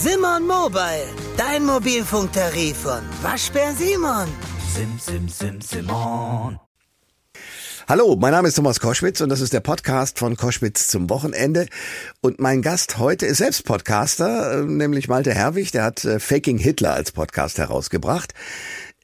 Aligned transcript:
Simon 0.00 0.46
Mobile, 0.46 1.08
dein 1.36 1.64
Mobilfunktarif 1.66 2.76
von 2.76 3.00
Waschbär 3.20 3.74
Simon. 3.74 4.28
Sim, 4.72 4.96
sim, 4.96 5.28
sim, 5.28 5.60
Simon. 5.60 6.60
Hallo, 7.88 8.14
mein 8.14 8.30
Name 8.30 8.46
ist 8.46 8.54
Thomas 8.54 8.78
Koschwitz 8.78 9.20
und 9.22 9.28
das 9.28 9.40
ist 9.40 9.52
der 9.52 9.60
Podcast 9.60 10.20
von 10.20 10.36
Koschwitz 10.36 10.86
zum 10.86 11.10
Wochenende. 11.10 11.66
Und 12.20 12.38
mein 12.38 12.62
Gast 12.62 12.98
heute 12.98 13.26
ist 13.26 13.38
selbst 13.38 13.64
Podcaster, 13.64 14.60
äh, 14.60 14.62
nämlich 14.62 15.08
Malte 15.08 15.34
Herwig, 15.34 15.72
der 15.72 15.82
hat 15.82 16.04
äh, 16.04 16.20
Faking 16.20 16.58
Hitler 16.58 16.92
als 16.92 17.10
Podcast 17.10 17.58
herausgebracht. 17.58 18.34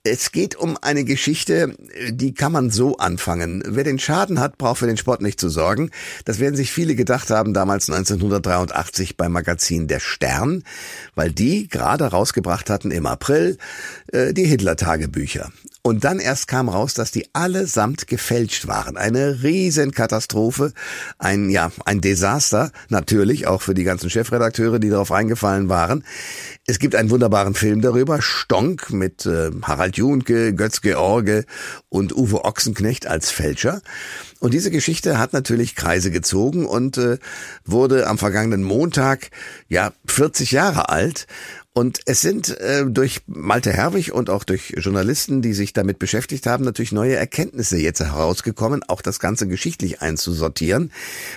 Es 0.07 0.32
geht 0.32 0.55
um 0.55 0.77
eine 0.82 1.05
Geschichte, 1.05 1.75
die 2.11 2.34
kann 2.34 2.52
man 2.52 2.68
so 2.68 2.98
anfangen. 2.98 3.62
Wer 3.66 3.84
den 3.84 3.98
Schaden 3.98 4.38
hat, 4.38 4.59
braucht 4.59 4.80
für 4.80 4.87
den 4.87 4.98
Sport 4.98 5.23
nicht 5.23 5.41
zu 5.41 5.48
sorgen. 5.48 5.91
Das 6.27 6.41
werden 6.41 6.57
sich 6.57 6.73
viele 6.73 6.95
gedacht 6.95 7.30
haben 7.30 7.55
damals 7.55 7.88
1983 7.88 9.16
beim 9.16 9.32
Magazin 9.32 9.88
Der 9.88 10.01
Stern, 10.01 10.62
weil 11.14 11.32
die 11.32 11.69
gerade 11.69 12.05
rausgebracht 12.05 12.69
hatten 12.69 12.91
im 12.91 13.06
April 13.06 13.56
äh, 14.12 14.34
die 14.34 14.45
Hitler-Tagebücher. 14.45 15.51
Und 15.87 16.05
dann 16.05 16.19
erst 16.19 16.48
kam 16.48 16.70
raus, 16.70 16.95
dass 16.95 17.11
die 17.11 17.29
allesamt 17.34 18.06
gefälscht 18.06 18.66
waren. 18.66 18.97
Eine 18.97 19.43
Riesenkatastrophe, 19.43 20.73
ein, 21.19 21.51
ja, 21.51 21.73
ein 21.84 22.01
Desaster, 22.01 22.73
natürlich 22.88 23.47
auch 23.47 23.60
für 23.60 23.74
die 23.74 23.84
ganzen 23.84 24.09
Chefredakteure, 24.09 24.79
die 24.79 24.88
darauf 24.88 25.12
eingefallen 25.12 25.69
waren. 25.69 26.02
Es 26.66 26.79
gibt 26.79 26.95
einen 26.95 27.10
wunderbaren 27.10 27.52
Film 27.52 27.83
darüber, 27.83 28.23
Stonk 28.23 28.95
mit 28.95 29.27
äh, 29.27 29.51
Harald 29.60 29.98
Junke, 29.98 30.55
Götz 30.55 30.80
George 30.80 31.45
und 31.91 32.16
Uwe 32.16 32.46
Ochsenknecht 32.46 33.07
als 33.07 33.30
Fälscher. 33.30 33.82
Und 34.41 34.55
diese 34.55 34.71
Geschichte 34.71 35.19
hat 35.19 35.35
natürlich 35.35 35.77
Kreise 35.77 36.10
gezogen 36.10 36.65
und 36.65 36.96
äh, 36.96 37.19
wurde 37.66 38.07
am 38.07 38.16
vergangenen 38.16 38.62
Montag 38.62 39.30
ja 39.69 39.93
40 40.07 40.51
Jahre 40.51 40.88
alt. 40.88 41.27
Und 41.77 42.02
es 42.06 42.20
sind 42.20 42.56
äh, 42.60 42.87
durch 42.87 43.23
Malte 43.27 43.73
Herwig 43.73 44.12
und 44.12 44.30
auch 44.30 44.45
durch 44.45 44.74
Journalisten, 44.76 45.43
die 45.43 45.52
sich 45.52 45.73
damit 45.73 45.99
beschäftigt 45.99 46.46
haben, 46.46 46.65
natürlich 46.65 46.93
neue 46.93 47.16
Erkenntnisse 47.16 47.79
jetzt 47.79 47.99
herausgekommen, 47.99 48.85
auch 48.87 49.02
das 49.02 49.18
Ganze 49.18 49.49
geschichtlich 49.49 50.01
einzusortieren. 50.01 50.93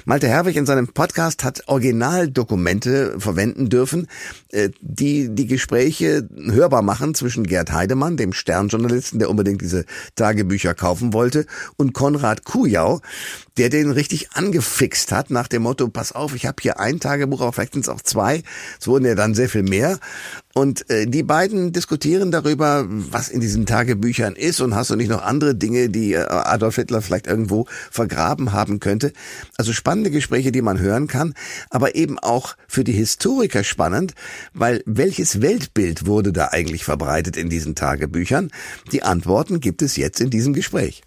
Malte 0.05 0.27
Herwig 0.27 0.55
in 0.55 0.67
seinem 0.67 0.89
Podcast 0.89 1.43
hat 1.43 1.63
Originaldokumente 1.65 3.19
verwenden 3.19 3.69
dürfen, 3.69 4.07
äh, 4.49 4.69
die 4.79 5.33
die 5.33 5.47
Gespräche 5.47 6.29
hörbar 6.35 6.83
machen 6.83 7.15
zwischen 7.15 7.47
Gerd 7.47 7.71
Heidemann, 7.71 8.15
dem 8.15 8.31
Sternjournalisten, 8.31 9.17
der 9.17 9.31
unbedingt 9.31 9.61
diese 9.61 9.85
Tagebücher 10.13 10.75
kaufen 10.75 11.13
wollte, 11.13 11.47
und 11.77 11.93
Konrad 11.93 12.43
Kujau, 12.43 13.01
der 13.57 13.69
den 13.69 13.89
richtig 13.89 14.33
angefixt 14.33 15.11
hat 15.11 15.31
nach 15.31 15.47
dem 15.47 15.63
Motto, 15.63 15.87
pass 15.87 16.11
auf, 16.11 16.35
ich 16.35 16.45
habe 16.45 16.57
hier 16.61 16.79
ein 16.79 16.99
Tagebuch, 16.99 17.41
aber 17.41 17.53
vielleicht 17.53 17.73
sind 17.73 17.85
es 17.85 17.89
auch 17.89 18.03
zwei. 18.03 18.43
Es 18.79 18.85
wurden 18.87 19.05
ja 19.05 19.15
dann 19.15 19.33
sehr 19.33 19.49
viel 19.49 19.63
mehr. 19.63 19.97
Und 20.53 20.89
äh, 20.89 21.05
die 21.05 21.23
beiden 21.23 21.71
diskutieren 21.71 22.31
darüber, 22.31 22.85
was 22.87 23.29
in 23.29 23.39
diesen 23.39 23.65
Tagebüchern 23.65 24.35
ist 24.35 24.59
und 24.59 24.75
hast 24.75 24.89
du 24.89 24.95
nicht 24.95 25.09
noch 25.09 25.21
andere 25.21 25.55
Dinge, 25.55 25.89
die 25.89 26.13
äh, 26.13 26.25
Adolf 26.27 26.75
Hitler 26.75 27.01
vielleicht 27.01 27.27
irgendwo 27.27 27.65
vergraben 27.91 28.53
haben 28.53 28.79
könnte. 28.79 29.13
Also 29.57 29.73
spannende 29.73 30.09
Gespräche, 30.09 30.51
die 30.51 30.61
man 30.61 30.79
hören 30.79 31.07
kann, 31.07 31.33
aber 31.69 31.95
eben 31.95 32.17
auch 32.17 32.55
für 32.67 32.83
die 32.83 32.93
Historiker 32.93 33.63
spannend, 33.63 34.13
weil 34.53 34.81
welches 34.85 35.41
Weltbild 35.41 36.05
wurde 36.07 36.33
da 36.33 36.49
eigentlich 36.51 36.83
verbreitet 36.83 37.37
in 37.37 37.49
diesen 37.49 37.75
Tagebüchern? 37.75 38.51
Die 38.91 39.03
Antworten 39.03 39.59
gibt 39.59 39.81
es 39.81 39.95
jetzt 39.95 40.21
in 40.21 40.29
diesem 40.29 40.53
Gespräch. 40.53 41.03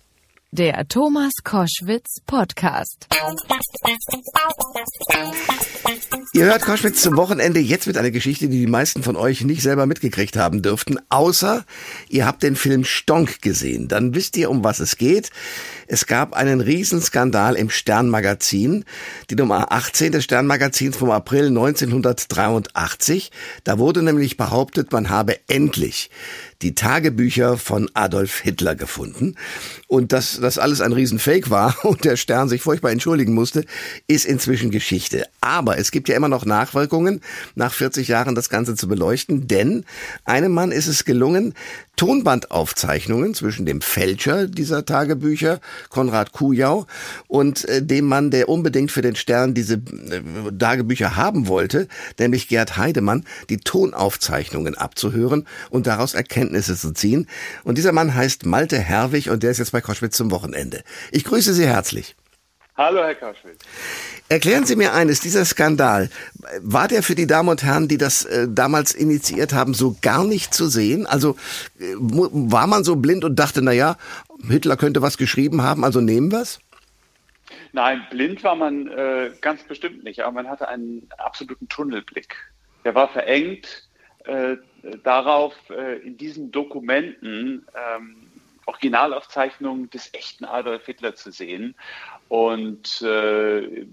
Der 0.52 0.88
Thomas 0.88 1.30
Koschwitz 1.44 2.16
Podcast. 2.26 3.06
Ihr 6.32 6.44
hört 6.44 6.62
Koschwitz 6.62 7.02
zum 7.02 7.16
Wochenende 7.16 7.58
jetzt 7.58 7.88
mit 7.88 7.98
einer 7.98 8.12
Geschichte, 8.12 8.48
die 8.48 8.60
die 8.60 8.70
meisten 8.70 9.02
von 9.02 9.16
euch 9.16 9.42
nicht 9.42 9.62
selber 9.62 9.86
mitgekriegt 9.86 10.36
haben 10.36 10.62
dürften, 10.62 10.96
außer 11.08 11.64
ihr 12.08 12.24
habt 12.24 12.44
den 12.44 12.54
Film 12.54 12.84
Stonk 12.84 13.42
gesehen. 13.42 13.88
Dann 13.88 14.14
wisst 14.14 14.36
ihr, 14.36 14.48
um 14.48 14.62
was 14.62 14.78
es 14.78 14.96
geht. 14.96 15.30
Es 15.88 16.06
gab 16.06 16.32
einen 16.32 16.60
Riesenskandal 16.60 17.56
im 17.56 17.68
Sternmagazin, 17.68 18.84
die 19.28 19.34
Nummer 19.34 19.72
18 19.72 20.12
des 20.12 20.22
Sternmagazins 20.22 20.96
vom 20.96 21.10
April 21.10 21.48
1983. 21.48 23.32
Da 23.64 23.80
wurde 23.80 24.04
nämlich 24.04 24.36
behauptet, 24.36 24.92
man 24.92 25.10
habe 25.10 25.36
endlich 25.48 26.10
die 26.62 26.74
Tagebücher 26.74 27.56
von 27.56 27.90
Adolf 27.94 28.40
Hitler 28.40 28.74
gefunden. 28.74 29.36
Und 29.88 30.12
dass 30.12 30.38
das 30.40 30.58
alles 30.58 30.80
ein 30.80 30.92
Riesenfake 30.92 31.50
war 31.50 31.76
und 31.84 32.04
der 32.04 32.16
Stern 32.16 32.48
sich 32.48 32.62
furchtbar 32.62 32.90
entschuldigen 32.90 33.34
musste, 33.34 33.64
ist 34.06 34.26
inzwischen 34.26 34.70
Geschichte. 34.70 35.26
Aber 35.40 35.78
es 35.78 35.90
gibt 35.90 36.08
ja 36.08 36.16
immer 36.16 36.28
noch 36.28 36.44
Nachwirkungen, 36.44 37.20
nach 37.54 37.72
40 37.72 38.08
Jahren 38.08 38.34
das 38.34 38.50
Ganze 38.50 38.74
zu 38.74 38.88
beleuchten, 38.88 39.48
denn 39.48 39.84
einem 40.24 40.52
Mann 40.52 40.72
ist 40.72 40.86
es 40.86 41.04
gelungen, 41.04 41.54
Tonbandaufzeichnungen 42.00 43.34
zwischen 43.34 43.66
dem 43.66 43.82
Fälscher 43.82 44.46
dieser 44.46 44.86
Tagebücher, 44.86 45.60
Konrad 45.90 46.32
Kujau, 46.32 46.86
und 47.28 47.68
äh, 47.68 47.82
dem 47.82 48.06
Mann, 48.06 48.30
der 48.30 48.48
unbedingt 48.48 48.90
für 48.90 49.02
den 49.02 49.16
Stern 49.16 49.52
diese 49.52 49.74
äh, 49.74 50.22
Tagebücher 50.58 51.16
haben 51.16 51.46
wollte, 51.46 51.88
nämlich 52.18 52.48
Gerd 52.48 52.78
Heidemann, 52.78 53.26
die 53.50 53.58
Tonaufzeichnungen 53.58 54.78
abzuhören 54.78 55.46
und 55.68 55.86
daraus 55.86 56.14
Erkenntnisse 56.14 56.74
zu 56.74 56.92
ziehen. 56.92 57.28
Und 57.64 57.76
dieser 57.76 57.92
Mann 57.92 58.14
heißt 58.14 58.46
Malte 58.46 58.78
Herwig 58.78 59.28
und 59.28 59.42
der 59.42 59.50
ist 59.50 59.58
jetzt 59.58 59.72
bei 59.72 59.82
Koschwitz 59.82 60.16
zum 60.16 60.30
Wochenende. 60.30 60.82
Ich 61.10 61.24
grüße 61.24 61.52
Sie 61.52 61.66
herzlich. 61.66 62.16
Hallo, 62.78 63.00
Herr 63.02 63.14
Koschwitz. 63.14 63.62
Erklären 64.30 64.64
Sie 64.64 64.76
mir 64.76 64.94
eines, 64.94 65.18
dieser 65.18 65.44
Skandal, 65.44 66.08
war 66.60 66.86
der 66.86 67.02
für 67.02 67.16
die 67.16 67.26
Damen 67.26 67.48
und 67.48 67.64
Herren, 67.64 67.88
die 67.88 67.98
das 67.98 68.24
äh, 68.24 68.46
damals 68.48 68.94
initiiert 68.94 69.52
haben, 69.52 69.74
so 69.74 69.96
gar 70.02 70.22
nicht 70.22 70.54
zu 70.54 70.68
sehen? 70.68 71.04
Also 71.04 71.34
äh, 71.80 71.94
war 71.98 72.68
man 72.68 72.84
so 72.84 72.94
blind 72.94 73.24
und 73.24 73.34
dachte, 73.40 73.60
na 73.60 73.72
ja, 73.72 73.96
Hitler 74.48 74.76
könnte 74.76 75.02
was 75.02 75.18
geschrieben 75.18 75.62
haben, 75.62 75.84
also 75.84 76.00
nehmen 76.00 76.30
wir's? 76.30 76.60
Nein, 77.72 78.06
blind 78.10 78.44
war 78.44 78.54
man 78.54 78.86
äh, 78.86 79.32
ganz 79.40 79.64
bestimmt 79.64 80.04
nicht, 80.04 80.20
aber 80.20 80.30
man 80.30 80.48
hatte 80.48 80.68
einen 80.68 81.08
absoluten 81.18 81.68
Tunnelblick. 81.68 82.36
Der 82.84 82.94
war 82.94 83.08
verengt 83.08 83.88
äh, 84.26 84.58
darauf, 85.02 85.54
äh, 85.70 85.98
in 86.06 86.16
diesen 86.16 86.52
Dokumenten 86.52 87.66
ähm, 87.74 88.14
Originalaufzeichnungen 88.66 89.90
des 89.90 90.14
echten 90.14 90.44
Adolf 90.44 90.86
Hitler 90.86 91.16
zu 91.16 91.32
sehen. 91.32 91.74
Und 92.28 93.02
äh, 93.02 93.86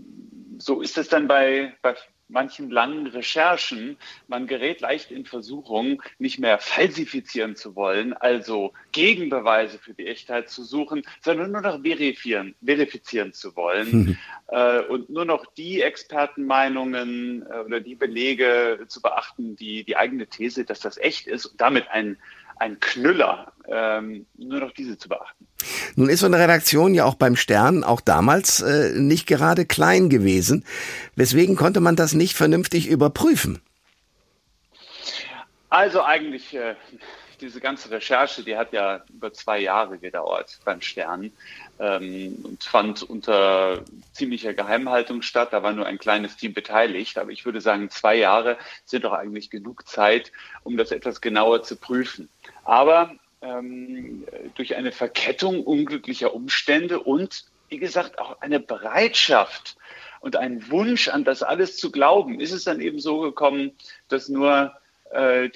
so 0.57 0.81
ist 0.81 0.97
es 0.97 1.09
dann 1.09 1.27
bei, 1.27 1.73
bei 1.81 1.95
manchen 2.29 2.69
langen 2.69 3.07
Recherchen, 3.07 3.97
man 4.27 4.47
gerät 4.47 4.81
leicht 4.81 5.11
in 5.11 5.25
Versuchung, 5.25 6.01
nicht 6.19 6.39
mehr 6.39 6.59
falsifizieren 6.59 7.55
zu 7.55 7.75
wollen, 7.75 8.13
also 8.13 8.73
Gegenbeweise 8.91 9.79
für 9.79 9.93
die 9.93 10.07
Echtheit 10.07 10.49
zu 10.49 10.63
suchen, 10.63 11.03
sondern 11.21 11.51
nur 11.51 11.61
noch 11.61 11.81
verifizieren, 11.81 12.55
verifizieren 12.63 13.33
zu 13.33 13.55
wollen 13.55 13.91
mhm. 13.91 14.17
äh, 14.47 14.79
und 14.81 15.09
nur 15.09 15.25
noch 15.25 15.45
die 15.53 15.81
Expertenmeinungen 15.81 17.45
äh, 17.49 17.59
oder 17.59 17.79
die 17.79 17.95
Belege 17.95 18.85
zu 18.87 19.01
beachten, 19.01 19.55
die 19.55 19.83
die 19.83 19.95
eigene 19.95 20.27
These, 20.27 20.65
dass 20.65 20.79
das 20.79 20.97
echt 20.97 21.27
ist 21.27 21.45
und 21.45 21.61
damit 21.61 21.89
ein 21.89 22.17
ein 22.59 22.79
Knüller, 22.79 23.51
ähm, 23.67 24.25
nur 24.37 24.59
noch 24.59 24.71
diese 24.71 24.97
zu 24.97 25.09
beachten. 25.09 25.47
Nun 25.95 26.09
ist 26.09 26.19
so 26.19 26.25
eine 26.25 26.39
Redaktion 26.39 26.93
ja 26.93 27.05
auch 27.05 27.15
beim 27.15 27.35
Stern 27.35 27.83
auch 27.83 28.01
damals 28.01 28.61
äh, 28.61 28.91
nicht 28.95 29.27
gerade 29.27 29.65
klein 29.65 30.09
gewesen. 30.09 30.65
Weswegen 31.15 31.55
konnte 31.55 31.79
man 31.79 31.95
das 31.95 32.13
nicht 32.13 32.35
vernünftig 32.35 32.87
überprüfen? 32.87 33.59
Also 35.69 36.03
eigentlich 36.03 36.55
äh, 36.55 36.75
diese 37.41 37.59
ganze 37.59 37.91
Recherche, 37.91 38.43
die 38.43 38.57
hat 38.57 38.73
ja 38.73 39.03
über 39.09 39.31
zwei 39.33 39.59
Jahre 39.59 39.97
gedauert 39.97 40.59
beim 40.65 40.81
Stern 40.81 41.31
ähm, 41.79 42.37
und 42.43 42.63
fand 42.63 43.03
unter 43.03 43.83
ziemlicher 44.13 44.53
Geheimhaltung 44.53 45.21
statt. 45.21 45.49
Da 45.51 45.63
war 45.63 45.73
nur 45.73 45.85
ein 45.85 45.97
kleines 45.97 46.37
Team 46.37 46.53
beteiligt. 46.53 47.17
Aber 47.17 47.31
ich 47.31 47.45
würde 47.45 47.61
sagen, 47.61 47.89
zwei 47.89 48.15
Jahre 48.15 48.57
sind 48.85 49.03
doch 49.03 49.13
eigentlich 49.13 49.49
genug 49.49 49.87
Zeit, 49.87 50.31
um 50.63 50.77
das 50.77 50.91
etwas 50.91 51.21
genauer 51.21 51.63
zu 51.63 51.75
prüfen. 51.75 52.29
Aber 52.63 53.15
ähm, 53.41 54.25
durch 54.55 54.75
eine 54.75 54.91
Verkettung 54.91 55.63
unglücklicher 55.63 56.33
Umstände 56.33 56.99
und, 56.99 57.45
wie 57.69 57.77
gesagt, 57.77 58.19
auch 58.19 58.41
eine 58.41 58.59
Bereitschaft 58.59 59.77
und 60.19 60.35
einen 60.35 60.69
Wunsch 60.71 61.07
an 61.07 61.23
das 61.23 61.43
alles 61.43 61.77
zu 61.77 61.91
glauben, 61.91 62.39
ist 62.39 62.51
es 62.51 62.63
dann 62.63 62.81
eben 62.81 62.99
so 62.99 63.19
gekommen, 63.19 63.71
dass 64.07 64.29
nur 64.29 64.73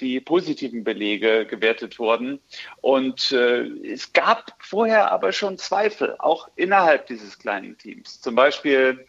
die 0.00 0.20
positiven 0.20 0.82
Belege 0.82 1.46
gewertet 1.46 1.98
wurden. 1.98 2.40
Und 2.80 3.32
äh, 3.32 3.64
es 3.86 4.12
gab 4.12 4.56
vorher 4.58 5.12
aber 5.12 5.32
schon 5.32 5.58
Zweifel, 5.58 6.16
auch 6.18 6.48
innerhalb 6.56 7.06
dieses 7.06 7.38
kleinen 7.38 7.76
Teams. 7.76 8.20
Zum 8.20 8.34
Beispiel 8.34 9.06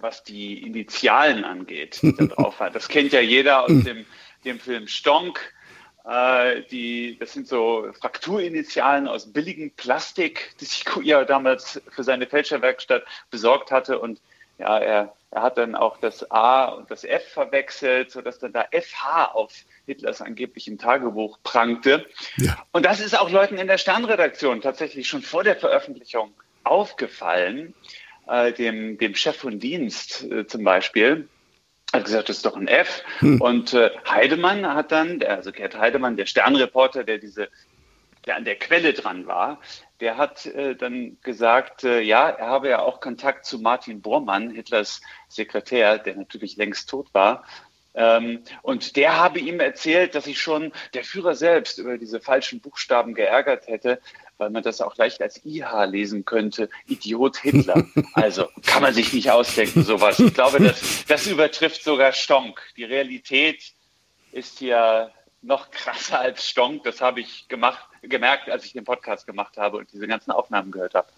was 0.00 0.24
die 0.24 0.62
Initialen 0.62 1.44
angeht, 1.44 2.00
die 2.02 2.14
da 2.14 2.26
drauf 2.26 2.60
hat. 2.60 2.74
Das 2.74 2.88
kennt 2.88 3.12
ja 3.12 3.20
jeder 3.20 3.64
aus 3.64 3.84
dem, 3.84 4.06
dem 4.44 4.58
Film 4.58 4.88
Stonk. 4.88 5.40
Äh, 6.04 6.62
die, 6.70 7.18
das 7.18 7.32
sind 7.32 7.46
so 7.46 7.86
Frakturinitialen 8.00 9.06
aus 9.06 9.32
billigem 9.32 9.70
Plastik, 9.72 10.54
die 10.60 10.64
sich 10.64 10.84
ja 11.02 11.24
damals 11.24 11.80
für 11.90 12.02
seine 12.02 12.26
Fälscherwerkstatt 12.26 13.04
besorgt 13.30 13.70
hatte. 13.70 13.98
Und 13.98 14.20
ja, 14.58 14.78
er 14.78 15.14
Er 15.32 15.42
hat 15.42 15.58
dann 15.58 15.76
auch 15.76 15.98
das 15.98 16.28
A 16.30 16.66
und 16.66 16.90
das 16.90 17.04
F 17.04 17.24
verwechselt, 17.28 18.10
sodass 18.10 18.40
dann 18.40 18.52
da 18.52 18.66
FH 18.72 19.26
auf 19.26 19.52
Hitlers 19.86 20.20
angeblichem 20.20 20.76
Tagebuch 20.76 21.38
prangte. 21.44 22.06
Ja. 22.36 22.58
Und 22.72 22.84
das 22.84 23.00
ist 23.00 23.16
auch 23.16 23.30
Leuten 23.30 23.56
in 23.56 23.68
der 23.68 23.78
Sternredaktion 23.78 24.60
tatsächlich 24.60 25.06
schon 25.06 25.22
vor 25.22 25.44
der 25.44 25.54
Veröffentlichung 25.54 26.34
aufgefallen, 26.64 27.74
äh, 28.26 28.52
dem, 28.52 28.98
dem 28.98 29.14
Chef 29.14 29.36
von 29.36 29.60
Dienst 29.60 30.24
äh, 30.24 30.46
zum 30.46 30.64
Beispiel 30.64 31.28
hat 31.92 32.04
gesagt, 32.04 32.28
das 32.28 32.36
ist 32.36 32.46
doch 32.46 32.56
ein 32.56 32.68
F. 32.68 33.02
Hm. 33.18 33.40
Und 33.40 33.74
äh, 33.74 33.90
Heidemann 34.08 34.66
hat 34.66 34.92
dann, 34.92 35.22
also 35.22 35.50
Gerd 35.50 35.76
Heidemann, 35.76 36.16
der 36.16 36.26
Sternreporter, 36.26 37.04
der 37.04 37.18
diese, 37.18 37.48
der 38.26 38.36
an 38.36 38.44
der 38.44 38.56
Quelle 38.56 38.92
dran 38.92 39.26
war, 39.26 39.60
der 40.00 40.16
hat 40.16 40.46
äh, 40.46 40.74
dann 40.74 41.18
gesagt, 41.22 41.84
äh, 41.84 42.00
ja, 42.00 42.28
er 42.28 42.46
habe 42.46 42.68
ja 42.68 42.80
auch 42.80 43.00
Kontakt 43.00 43.44
zu 43.44 43.58
Martin 43.58 44.00
Bormann, 44.00 44.50
Hitlers 44.50 45.00
Sekretär, 45.28 45.98
der 45.98 46.16
natürlich 46.16 46.56
längst 46.56 46.88
tot 46.88 47.08
war. 47.12 47.44
Ähm, 47.94 48.42
und 48.62 48.96
der 48.96 49.18
habe 49.18 49.40
ihm 49.40 49.60
erzählt, 49.60 50.14
dass 50.14 50.24
sich 50.24 50.40
schon 50.40 50.72
der 50.94 51.04
Führer 51.04 51.34
selbst 51.34 51.78
über 51.78 51.98
diese 51.98 52.20
falschen 52.20 52.60
Buchstaben 52.60 53.14
geärgert 53.14 53.66
hätte, 53.66 54.00
weil 54.38 54.50
man 54.50 54.62
das 54.62 54.80
auch 54.80 54.96
leicht 54.96 55.20
als 55.20 55.44
IH 55.44 55.84
lesen 55.84 56.24
könnte. 56.24 56.70
Idiot 56.86 57.38
Hitler. 57.38 57.84
Also 58.14 58.48
kann 58.66 58.82
man 58.82 58.94
sich 58.94 59.12
nicht 59.12 59.30
ausdenken, 59.30 59.82
sowas. 59.82 60.18
Ich 60.18 60.34
glaube, 60.34 60.60
das, 60.62 61.04
das 61.06 61.26
übertrifft 61.26 61.82
sogar 61.82 62.12
Stonk. 62.12 62.60
Die 62.76 62.84
Realität 62.84 63.72
ist 64.32 64.58
hier 64.58 65.10
noch 65.42 65.70
krasser 65.70 66.20
als 66.20 66.46
Stonk. 66.48 66.84
Das 66.84 67.00
habe 67.00 67.20
ich 67.20 67.48
gemacht, 67.48 67.80
gemerkt, 68.02 68.50
als 68.50 68.64
ich 68.64 68.72
den 68.72 68.84
Podcast 68.84 69.26
gemacht 69.26 69.56
habe 69.56 69.78
und 69.78 69.92
diese 69.92 70.06
ganzen 70.06 70.30
Aufnahmen 70.30 70.70
gehört 70.70 70.94
habe. 70.94 71.08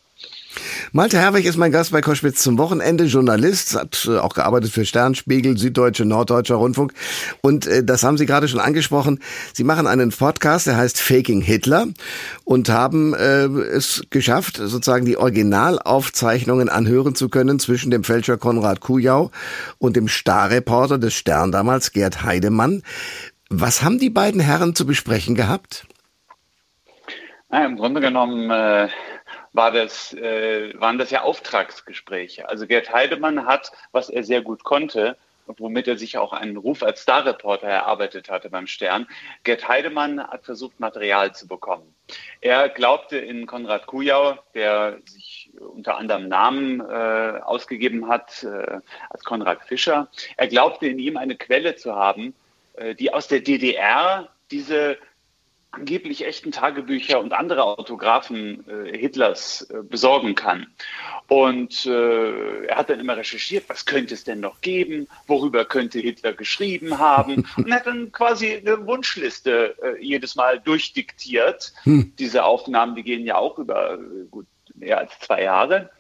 Malte 0.93 1.19
Herwig 1.19 1.47
ist 1.47 1.57
mein 1.57 1.73
Gast 1.73 1.91
bei 1.91 2.03
Koschwitz 2.03 2.43
zum 2.43 2.59
Wochenende, 2.59 3.05
Journalist, 3.05 3.75
hat 3.75 4.07
äh, 4.07 4.19
auch 4.19 4.35
gearbeitet 4.35 4.71
für 4.71 4.85
Sternspiegel, 4.85 5.57
Süddeutsche, 5.57 6.05
Norddeutscher 6.05 6.57
Rundfunk. 6.57 6.93
Und 7.41 7.67
äh, 7.67 7.83
das 7.83 8.03
haben 8.03 8.19
Sie 8.19 8.27
gerade 8.27 8.47
schon 8.47 8.61
angesprochen. 8.61 9.21
Sie 9.55 9.65
machen 9.65 9.87
einen 9.87 10.11
Podcast, 10.11 10.67
der 10.67 10.77
heißt 10.77 11.01
Faking 11.01 11.41
Hitler 11.41 11.87
und 12.45 12.69
haben 12.69 13.15
äh, 13.15 13.45
es 13.45 14.05
geschafft, 14.11 14.59
sozusagen 14.59 15.07
die 15.07 15.17
Originalaufzeichnungen 15.17 16.69
anhören 16.69 17.15
zu 17.15 17.31
können 17.31 17.59
zwischen 17.59 17.91
dem 17.91 18.05
Fälscher 18.05 18.37
Konrad 18.37 18.81
Kujau 18.81 19.31
und 19.79 19.97
dem 19.97 20.09
Starreporter 20.09 20.99
des 20.99 21.15
Stern 21.15 21.53
damals, 21.53 21.93
Gerd 21.93 22.23
Heidemann. 22.23 22.83
Was 23.55 23.83
haben 23.83 23.99
die 23.99 24.09
beiden 24.09 24.41
Herren 24.41 24.75
zu 24.75 24.87
besprechen 24.87 25.35
gehabt? 25.35 25.87
Na, 27.51 27.67
Im 27.67 27.77
Grunde 27.77 28.01
genommen 28.01 28.51
äh, 28.51 28.89
war 29.53 29.71
das, 29.71 30.15
äh, 30.15 30.73
waren 30.81 30.97
das 30.97 31.11
ja 31.11 31.21
Auftragsgespräche. 31.21 32.49
Also 32.49 32.67
Gerd 32.67 32.91
Heidemann 32.95 33.45
hat, 33.45 33.71
was 33.93 34.09
er 34.09 34.25
sehr 34.25 34.41
gut 34.41 34.65
konnte, 34.65 35.19
und 35.45 35.61
womit 35.61 35.87
er 35.87 35.99
sich 35.99 36.17
auch 36.17 36.33
einen 36.33 36.57
Ruf 36.57 36.83
als 36.83 37.03
Starreporter 37.03 37.67
erarbeitet 37.67 38.31
hatte 38.31 38.49
beim 38.49 38.67
Stern. 38.67 39.07
Gerd 39.45 39.69
Heidemann 39.69 40.27
hat 40.27 40.47
versucht, 40.47 40.81
Material 40.81 41.35
zu 41.35 41.47
bekommen. 41.47 41.95
Er 42.41 42.71
glaubte 42.71 43.19
in 43.19 43.45
Konrad 43.45 43.87
Kujau, 43.87 44.39
der 44.55 44.99
sich 45.05 45.51
unter 45.59 45.99
anderem 45.99 46.27
Namen 46.29 46.81
äh, 46.81 47.41
ausgegeben 47.43 48.09
hat 48.09 48.45
äh, 48.45 48.79
als 49.11 49.25
Konrad 49.25 49.61
Fischer. 49.65 50.09
Er 50.39 50.49
glaubte 50.49 50.87
in 50.87 50.99
ihm 50.99 51.19
eine 51.19 51.37
Quelle 51.37 51.77
zu 51.77 51.95
haben, 51.95 52.35
die 52.99 53.13
aus 53.13 53.29
der 53.29 53.41
DDR 53.41 54.29
diese 54.51 54.99
angeblich 55.73 56.27
echten 56.27 56.53
Tagebücher 56.53 57.19
und 57.19 57.33
andere 57.33 57.65
Autographen 57.65 58.65
äh, 58.69 58.97
Hitlers 58.97 59.63
äh, 59.71 59.83
besorgen 59.83 60.35
kann. 60.35 60.67
Und 61.29 61.87
äh, 61.87 62.67
er 62.67 62.77
hat 62.77 62.91
dann 62.91 63.01
immer 63.01 63.17
recherchiert, 63.17 63.65
was 63.69 63.87
könnte 63.87 64.13
es 64.13 64.23
denn 64.23 64.41
noch 64.41 64.61
geben, 64.61 65.09
worüber 65.27 65.65
könnte 65.65 65.99
Hitler 65.99 66.35
geschrieben 66.35 66.99
haben 66.99 67.47
und 67.57 67.73
hat 67.73 67.87
dann 67.87 68.13
quasi 68.13 68.55
eine 68.55 68.87
Wunschliste 68.87 69.75
äh, 69.83 70.05
jedes 70.05 70.37
Mal 70.37 70.61
durchdiktiert. 70.61 71.73
Hm. 71.85 72.13
Diese 72.19 72.45
Aufnahmen, 72.45 72.95
die 72.95 73.03
gehen 73.03 73.25
ja 73.25 73.37
auch 73.37 73.59
über 73.59 73.95
äh, 73.95 74.27
gut 74.31 74.47
mehr 74.75 74.99
als 74.99 75.19
zwei 75.21 75.43
Jahre. 75.43 75.91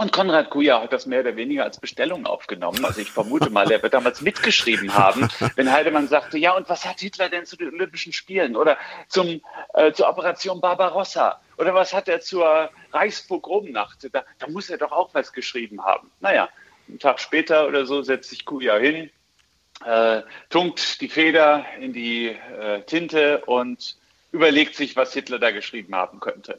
Und 0.00 0.12
Konrad 0.12 0.48
Kuja 0.48 0.80
hat 0.80 0.94
das 0.94 1.04
mehr 1.04 1.20
oder 1.20 1.36
weniger 1.36 1.64
als 1.64 1.78
Bestellung 1.78 2.24
aufgenommen. 2.24 2.82
Also 2.86 3.02
ich 3.02 3.10
vermute 3.10 3.50
mal, 3.50 3.70
er 3.70 3.82
wird 3.82 3.92
damals 3.92 4.22
mitgeschrieben 4.22 4.94
haben, 4.94 5.28
wenn 5.56 5.70
Heidemann 5.70 6.08
sagte, 6.08 6.38
ja, 6.38 6.56
und 6.56 6.70
was 6.70 6.86
hat 6.86 7.00
Hitler 7.00 7.28
denn 7.28 7.44
zu 7.44 7.54
den 7.54 7.68
Olympischen 7.68 8.14
Spielen 8.14 8.56
oder 8.56 8.78
zum, 9.08 9.42
äh, 9.74 9.92
zur 9.92 10.08
Operation 10.08 10.58
Barbarossa? 10.62 11.42
Oder 11.58 11.74
was 11.74 11.92
hat 11.92 12.08
er 12.08 12.22
zur 12.22 12.70
Reichspogromnacht? 12.94 14.08
Da, 14.10 14.24
da 14.38 14.48
muss 14.48 14.70
er 14.70 14.78
doch 14.78 14.90
auch 14.90 15.12
was 15.12 15.34
geschrieben 15.34 15.84
haben. 15.84 16.10
Naja, 16.20 16.48
einen 16.88 16.98
Tag 16.98 17.20
später 17.20 17.68
oder 17.68 17.84
so 17.84 18.00
setzt 18.00 18.30
sich 18.30 18.46
Kuja 18.46 18.78
hin, 18.78 19.10
äh, 19.84 20.22
tunkt 20.48 21.02
die 21.02 21.10
Feder 21.10 21.66
in 21.78 21.92
die 21.92 22.28
äh, 22.28 22.80
Tinte 22.84 23.44
und 23.44 23.98
überlegt 24.32 24.76
sich, 24.76 24.96
was 24.96 25.12
Hitler 25.12 25.38
da 25.38 25.50
geschrieben 25.50 25.94
haben 25.94 26.20
könnte. 26.20 26.58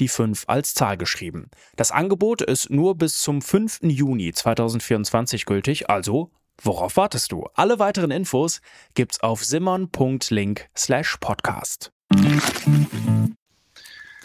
die 0.00 0.08
5 0.08 0.42
als 0.46 0.74
Zahl 0.74 0.96
geschrieben. 0.96 1.50
Das 1.76 1.92
Angebot 1.92 2.42
ist 2.42 2.70
nur 2.70 2.96
bis 2.96 3.22
zum 3.22 3.40
5. 3.42 3.80
Juni 3.82 4.32
2024 4.32 5.46
gültig, 5.46 5.88
also 5.88 6.32
worauf 6.62 6.96
wartest 6.96 7.30
du? 7.32 7.46
Alle 7.54 7.78
weiteren 7.78 8.10
Infos 8.10 8.60
gibt's 8.94 9.20
auf 9.20 9.44
simon.link/podcast. 9.44 11.92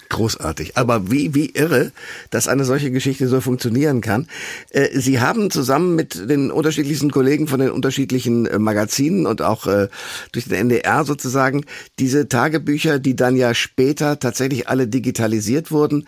Großartig. 0.09 0.77
Aber 0.77 1.11
wie, 1.11 1.33
wie 1.33 1.49
irre, 1.49 1.91
dass 2.29 2.47
eine 2.47 2.65
solche 2.65 2.91
Geschichte 2.91 3.27
so 3.27 3.41
funktionieren 3.41 4.01
kann. 4.01 4.27
Äh, 4.69 4.99
Sie 4.99 5.19
haben 5.19 5.49
zusammen 5.49 5.95
mit 5.95 6.29
den 6.29 6.51
unterschiedlichsten 6.51 7.11
Kollegen 7.11 7.47
von 7.47 7.59
den 7.59 7.71
unterschiedlichen 7.71 8.45
äh, 8.45 8.59
Magazinen 8.59 9.25
und 9.25 9.41
auch 9.41 9.67
äh, 9.67 9.87
durch 10.31 10.45
den 10.45 10.69
NDR 10.69 11.05
sozusagen 11.05 11.65
diese 11.99 12.29
Tagebücher, 12.29 12.99
die 12.99 13.15
dann 13.15 13.35
ja 13.35 13.53
später 13.53 14.19
tatsächlich 14.19 14.69
alle 14.69 14.87
digitalisiert 14.87 15.71
wurden, 15.71 16.07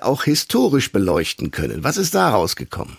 auch 0.00 0.24
historisch 0.24 0.92
beleuchten 0.92 1.50
können. 1.50 1.84
Was 1.84 1.96
ist 1.96 2.14
da 2.14 2.30
rausgekommen? 2.30 2.96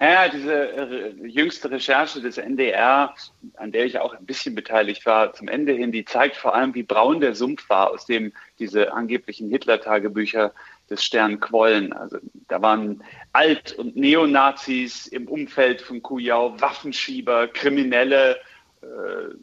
Ja, 0.00 0.28
diese 0.28 0.52
äh, 0.52 1.26
jüngste 1.26 1.70
Recherche 1.70 2.20
des 2.20 2.36
NDR, 2.38 3.14
an 3.56 3.72
der 3.72 3.86
ich 3.86 3.98
auch 3.98 4.14
ein 4.14 4.26
bisschen 4.26 4.54
beteiligt 4.54 5.06
war, 5.06 5.32
zum 5.32 5.48
Ende 5.48 5.72
hin, 5.72 5.92
die 5.92 6.04
zeigt 6.04 6.36
vor 6.36 6.54
allem, 6.54 6.74
wie 6.74 6.82
braun 6.82 7.20
der 7.20 7.34
Sumpf 7.34 7.68
war, 7.70 7.90
aus 7.90 8.04
dem 8.04 8.32
diese 8.58 8.92
angeblichen 8.92 9.48
Hitler-Tagebücher 9.48 10.52
des 10.90 11.02
Stern 11.02 11.40
quollen. 11.40 11.92
Also 11.92 12.18
da 12.48 12.60
waren 12.60 13.02
Alt- 13.32 13.72
und 13.72 13.96
Neonazis 13.96 15.06
im 15.06 15.28
Umfeld 15.28 15.80
von 15.80 16.02
Kujau, 16.02 16.60
Waffenschieber, 16.60 17.48
Kriminelle. 17.48 18.36
Äh, 18.82 19.34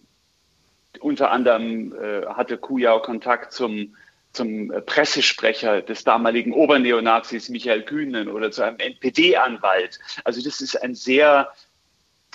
unter 1.00 1.31
anderem 1.31 1.93
äh, 1.95 2.25
hatte 2.27 2.57
Kujau 2.57 3.00
Kontakt 3.00 3.51
zum 3.51 3.95
zum 4.33 4.71
äh, 4.71 4.81
Pressesprecher 4.81 5.81
des 5.81 6.03
damaligen 6.03 6.51
Oberneonazis 6.53 7.49
Michael 7.49 7.83
Kühnen 7.83 8.27
oder 8.27 8.51
zu 8.51 8.63
einem 8.63 8.77
NPD-Anwalt. 8.77 9.99
Also 10.23 10.41
das 10.41 10.59
ist 10.59 10.75
ein 10.81 10.95
sehr, 10.95 11.49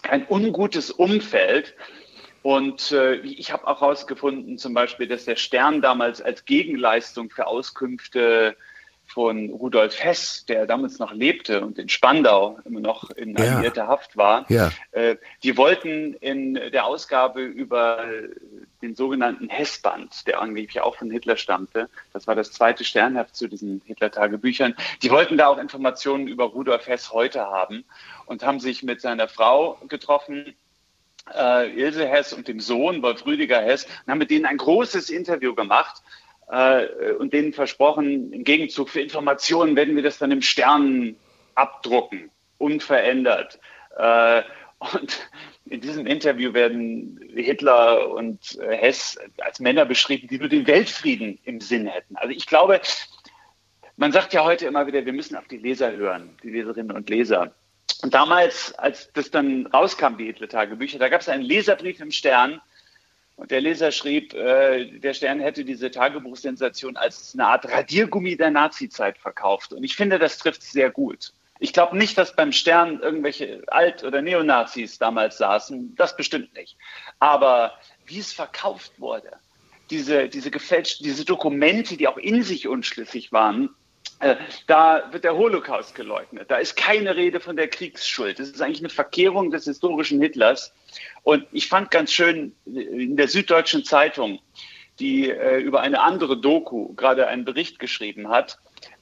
ein 0.03 0.27
ungutes 0.29 0.91
Umfeld. 0.91 1.75
Und 2.43 2.93
äh, 2.93 3.17
ich 3.17 3.53
habe 3.53 3.67
auch 3.67 3.81
herausgefunden, 3.81 4.59
zum 4.59 4.73
Beispiel, 4.73 5.09
dass 5.09 5.25
der 5.25 5.37
Stern 5.37 5.83
damals 5.83 6.23
als 6.23 6.45
Gegenleistung 6.45 7.31
für 7.31 7.47
Auskünfte 7.47 8.57
von 9.07 9.51
Rudolf 9.51 9.99
Hess, 10.03 10.45
der 10.47 10.67
damals 10.67 10.99
noch 10.99 11.13
lebte 11.13 11.63
und 11.63 11.79
in 11.79 11.89
Spandau 11.89 12.59
immer 12.65 12.81
noch 12.81 13.11
in 13.11 13.37
alliierter 13.37 13.83
ja. 13.83 13.89
Haft 13.89 14.17
war, 14.17 14.45
ja. 14.51 14.71
äh, 14.93 15.17
die 15.43 15.57
wollten 15.57 16.15
in 16.15 16.55
der 16.55 16.85
Ausgabe 16.85 17.43
über 17.43 18.05
den 18.83 18.95
sogenannten 18.95 19.49
Hessband, 19.49 20.27
der 20.27 20.41
angeblich 20.41 20.81
auch 20.81 20.97
von 20.97 21.11
Hitler 21.11 21.37
stammte. 21.37 21.89
Das 22.13 22.27
war 22.27 22.35
das 22.35 22.53
zweite 22.53 22.85
Sternheft 22.85 23.35
zu 23.35 23.49
diesen 23.49 23.83
Hitler-Tagebüchern. 23.85 24.75
Die 25.03 25.11
wollten 25.11 25.37
da 25.37 25.49
auch 25.49 25.59
Informationen 25.59 26.29
über 26.29 26.45
Rudolf 26.45 26.87
Hess 26.87 27.13
heute 27.13 27.41
haben 27.41 27.85
und 28.27 28.45
haben 28.45 28.61
sich 28.61 28.83
mit 28.83 29.01
seiner 29.01 29.29
Frau 29.29 29.79
getroffen, 29.89 30.55
äh, 31.35 31.71
Ilse 31.71 32.07
Hess 32.07 32.33
und 32.33 32.49
dem 32.49 32.61
Sohn 32.61 33.03
Wolf 33.03 33.27
Rüdiger 33.27 33.61
Hess 33.61 33.85
und 33.85 34.13
haben 34.13 34.19
mit 34.19 34.31
denen 34.31 34.47
ein 34.47 34.57
großes 34.57 35.11
Interview 35.11 35.55
gemacht 35.55 36.03
äh, 36.49 37.13
und 37.19 37.33
denen 37.33 37.53
versprochen, 37.53 38.33
im 38.33 38.45
Gegenzug 38.45 38.89
für 38.89 39.01
Informationen 39.01 39.77
werden 39.77 39.97
wir 39.97 40.03
das 40.03 40.19
dann 40.19 40.31
im 40.31 40.43
Stern 40.43 41.17
abdrucken, 41.55 42.31
unverändert. 42.59 43.59
Äh, 43.97 44.43
und 44.79 45.29
in 45.71 45.81
diesem 45.81 46.07
Interview 46.07 46.53
werden 46.55 47.21
Hitler 47.35 48.11
und 48.11 48.59
äh, 48.61 48.77
Hess 48.77 49.19
als 49.39 49.61
Männer 49.61 49.85
beschrieben, 49.85 50.29
die 50.29 50.39
nur 50.39 50.49
den 50.49 50.67
Weltfrieden 50.67 51.39
im 51.45 51.61
Sinn 51.61 51.87
hätten. 51.87 52.17
Also 52.17 52.35
ich 52.35 52.47
glaube, 52.47 52.81
man 53.97 54.13
sagt 54.13 54.33
ja 54.33 54.45
heute 54.45 54.67
immer 54.67 54.87
wieder, 54.87 55.05
wir 55.05 55.13
müssen 55.13 55.37
auf 55.37 55.49
die 55.49 55.59
Leser 55.59 55.93
hören, 55.93 56.37
die 56.43 56.51
Leserinnen 56.51 56.97
und 56.97 57.11
Leser. 57.11 57.53
Und 58.03 58.15
damals, 58.15 58.73
als 58.75 59.13
das 59.13 59.31
dann 59.31 59.67
rauskam, 59.67 60.17
die 60.17 60.27
Hitler-Tagebücher, 60.27 60.99
da 60.99 61.09
gab 61.09 61.21
es 61.21 61.29
einen 61.29 61.43
Leserbrief 61.43 62.01
im 62.01 62.13
Stern. 62.13 62.61
Und 63.35 63.51
der 63.51 63.61
Leser 63.61 63.93
schrieb, 63.93 64.35
äh, 64.35 64.99
der 64.99 65.15
Stern 65.15 65.41
hätte 65.41 65.65
diese 65.65 65.91
Tagebuchsensation 65.91 66.97
als 66.97 67.35
eine 67.35 67.47
Art 67.47 67.69
Radiergummi 67.71 68.37
der 68.37 68.51
Nazizeit 68.51 69.19
verkauft. 69.19 69.73
Und 69.73 69.85
ich 69.85 69.97
finde, 69.97 70.19
das 70.19 70.39
trifft 70.39 70.63
sehr 70.63 70.91
gut. 70.91 71.33
Ich 71.59 71.73
glaube 71.73 71.97
nicht, 71.97 72.17
dass 72.17 72.37
beim 72.37 72.53
Stern 72.53 73.01
irgendwelche 73.01 73.63
Alt- 73.67 74.05
oder 74.05 74.23
Neonazis 74.23 74.99
damals 74.99 75.39
saßen. 75.39 75.95
Das 75.97 76.17
bestimmt 76.17 76.55
nicht. 76.55 76.77
Aber 77.19 77.75
wie 78.07 78.19
es 78.19 78.33
verkauft 78.33 78.93
wurde, 78.99 79.33
diese, 79.91 80.29
diese 80.29 80.51
gefälschten, 80.51 81.05
diese 81.05 81.25
Dokumente, 81.25 81.97
die 81.97 82.09
auch 82.09 82.19
in 82.19 82.43
sich 82.43 82.69
unschlüssig 82.69 83.33
waren, 83.33 83.71
äh, 84.21 84.37
da 84.67 85.09
wird 85.13 85.25
der 85.25 85.37
Holocaust 85.37 85.95
geleugnet. 85.95 86.51
Da 86.51 86.57
ist 86.57 86.77
keine 86.77 87.17
Rede 87.17 87.41
von 87.41 87.57
der 87.57 87.69
Kriegsschuld. 87.69 88.39
Das 88.39 88.49
ist 88.49 88.61
eigentlich 88.61 88.81
eine 88.81 88.89
Verkehrung 88.89 89.51
des 89.51 89.65
historischen 89.65 90.21
Hitlers. 90.21 90.73
Und 91.23 91.47
ich 91.53 91.69
fand 91.69 91.91
ganz 91.91 92.13
schön 92.13 92.55
in 92.67 93.17
der 93.17 93.29
Süddeutschen 93.29 93.85
Zeitung, 93.85 94.41
die 94.99 95.31
äh, 95.31 95.59
über 95.59 95.81
eine 95.81 96.01
andere 96.01 96.41
Doku 96.41 96.95
gerade 96.95 97.29
einen 97.29 97.45
Bericht 97.45 97.79
geschrieben 97.79 98.29
hat, 98.29 98.59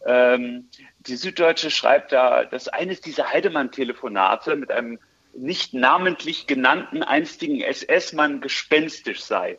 ähm, 0.07 0.69
die 1.01 1.17
Süddeutsche 1.17 1.71
schreibt 1.71 2.13
da, 2.13 2.45
dass 2.45 2.69
eines 2.69 3.01
dieser 3.01 3.31
Heidemann-Telefonate 3.33 4.57
mit 4.57 4.71
einem 4.71 4.99
nicht 5.35 5.75
namentlich 5.75 6.47
genannten 6.47 7.03
einstigen 7.03 7.61
SS-Mann 7.61 8.41
gespenstisch 8.41 9.23
sei. 9.23 9.59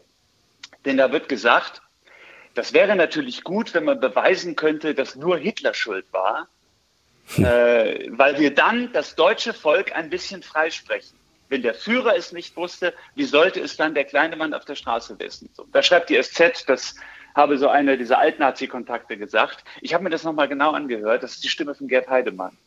Denn 0.85 0.97
da 0.97 1.11
wird 1.11 1.29
gesagt, 1.29 1.81
das 2.53 2.73
wäre 2.73 2.95
natürlich 2.95 3.43
gut, 3.43 3.73
wenn 3.73 3.83
man 3.83 3.99
beweisen 3.99 4.55
könnte, 4.55 4.95
dass 4.95 5.15
nur 5.15 5.37
Hitler 5.37 5.73
schuld 5.73 6.11
war, 6.11 6.47
hm. 7.35 7.45
äh, 7.45 8.07
weil 8.17 8.39
wir 8.39 8.53
dann 8.53 8.91
das 8.93 9.15
deutsche 9.15 9.53
Volk 9.53 9.93
ein 9.93 10.09
bisschen 10.09 10.41
freisprechen. 10.41 11.17
Wenn 11.49 11.61
der 11.61 11.75
Führer 11.75 12.15
es 12.15 12.31
nicht 12.31 12.55
wusste, 12.55 12.93
wie 13.15 13.23
sollte 13.23 13.61
es 13.61 13.77
dann 13.77 13.93
der 13.93 14.05
kleine 14.05 14.35
Mann 14.35 14.53
auf 14.53 14.65
der 14.65 14.75
Straße 14.75 15.19
wissen? 15.19 15.49
So, 15.53 15.65
da 15.71 15.83
schreibt 15.83 16.09
die 16.09 16.21
SZ, 16.21 16.67
dass 16.67 16.95
habe 17.37 17.57
so 17.57 17.69
eine 17.69 17.97
dieser 17.97 18.17
Alt-Nazi-Kontakte 18.17 19.15
gesagt. 19.15 19.63
Ich 19.79 19.93
habe 19.93 20.03
mir 20.03 20.09
das 20.09 20.23
nochmal 20.23 20.49
genau 20.49 20.71
angehört. 20.71 21.23
Das 21.23 21.35
ist 21.35 21.43
die 21.43 21.49
Stimme 21.49 21.75
von 21.75 21.87
Gerd 21.87 22.09
Heidemann. 22.09 22.57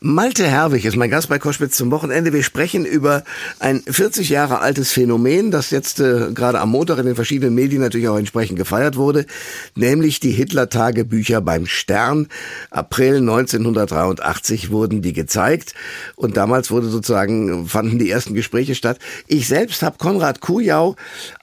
Malte 0.00 0.46
Herwig 0.46 0.84
ist 0.84 0.94
mein 0.94 1.10
Gast 1.10 1.28
bei 1.28 1.40
Koschwitz 1.40 1.76
zum 1.76 1.90
Wochenende. 1.90 2.32
Wir 2.32 2.44
sprechen 2.44 2.84
über 2.84 3.24
ein 3.58 3.80
40 3.80 4.28
Jahre 4.28 4.60
altes 4.60 4.92
Phänomen, 4.92 5.50
das 5.50 5.70
jetzt 5.70 5.98
äh, 5.98 6.30
gerade 6.32 6.60
am 6.60 6.70
Montag 6.70 6.98
in 6.98 7.06
den 7.06 7.16
verschiedenen 7.16 7.56
Medien 7.56 7.82
natürlich 7.82 8.06
auch 8.06 8.16
entsprechend 8.16 8.56
gefeiert 8.60 8.94
wurde, 8.94 9.26
nämlich 9.74 10.20
die 10.20 10.30
Hitler-Tagebücher 10.30 11.40
beim 11.40 11.66
Stern. 11.66 12.28
April 12.70 13.16
1983 13.16 14.70
wurden 14.70 15.02
die 15.02 15.12
gezeigt 15.12 15.74
und 16.14 16.36
damals 16.36 16.70
wurde 16.70 16.86
sozusagen, 16.86 17.66
fanden 17.66 17.98
die 17.98 18.08
ersten 18.08 18.34
Gespräche 18.34 18.76
statt. 18.76 19.00
Ich 19.26 19.48
selbst 19.48 19.82
habe 19.82 19.98
Konrad 19.98 20.40
Kujau 20.40 20.94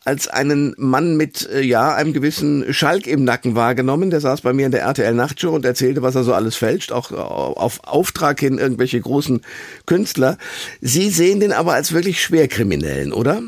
als 0.05 0.29
einen 0.29 0.75
Mann 0.77 1.17
mit 1.17 1.49
äh, 1.49 1.61
ja 1.61 1.93
einem 1.93 2.13
gewissen 2.13 2.73
Schalk 2.73 3.05
im 3.05 3.25
Nacken 3.25 3.55
wahrgenommen. 3.55 4.11
Der 4.11 4.21
saß 4.21 4.41
bei 4.41 4.53
mir 4.53 4.67
in 4.67 4.71
der 4.71 4.83
RTL 4.83 5.13
Nachtshow 5.13 5.49
und 5.49 5.65
erzählte, 5.65 6.03
was 6.03 6.15
er 6.15 6.23
so 6.23 6.33
alles 6.33 6.55
fälscht, 6.55 6.93
auch 6.93 7.11
äh, 7.11 7.15
auf 7.15 7.83
Auftrag 7.83 8.44
hin 8.45 8.57
irgendwelche 8.57 8.99
großen 8.99 9.41
Künstler. 9.85 10.37
Sie 10.81 11.09
sehen 11.09 11.39
den 11.39 11.51
aber 11.51 11.73
als 11.73 11.93
wirklich 11.93 12.21
Schwerkriminellen, 12.21 13.13
oder? 13.13 13.41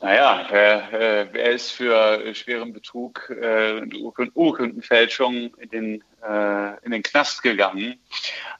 Naja, 0.00 0.46
er, 0.50 0.92
äh, 0.92 1.38
er 1.38 1.50
ist 1.50 1.72
für 1.72 2.34
schweren 2.34 2.72
Betrug 2.72 3.30
äh, 3.30 3.80
und 3.80 3.94
Urkundenfälschung 4.34 5.54
in 5.56 5.68
den, 5.70 6.04
äh, 6.26 6.84
in 6.84 6.92
den 6.92 7.02
Knast 7.02 7.42
gegangen. 7.42 7.98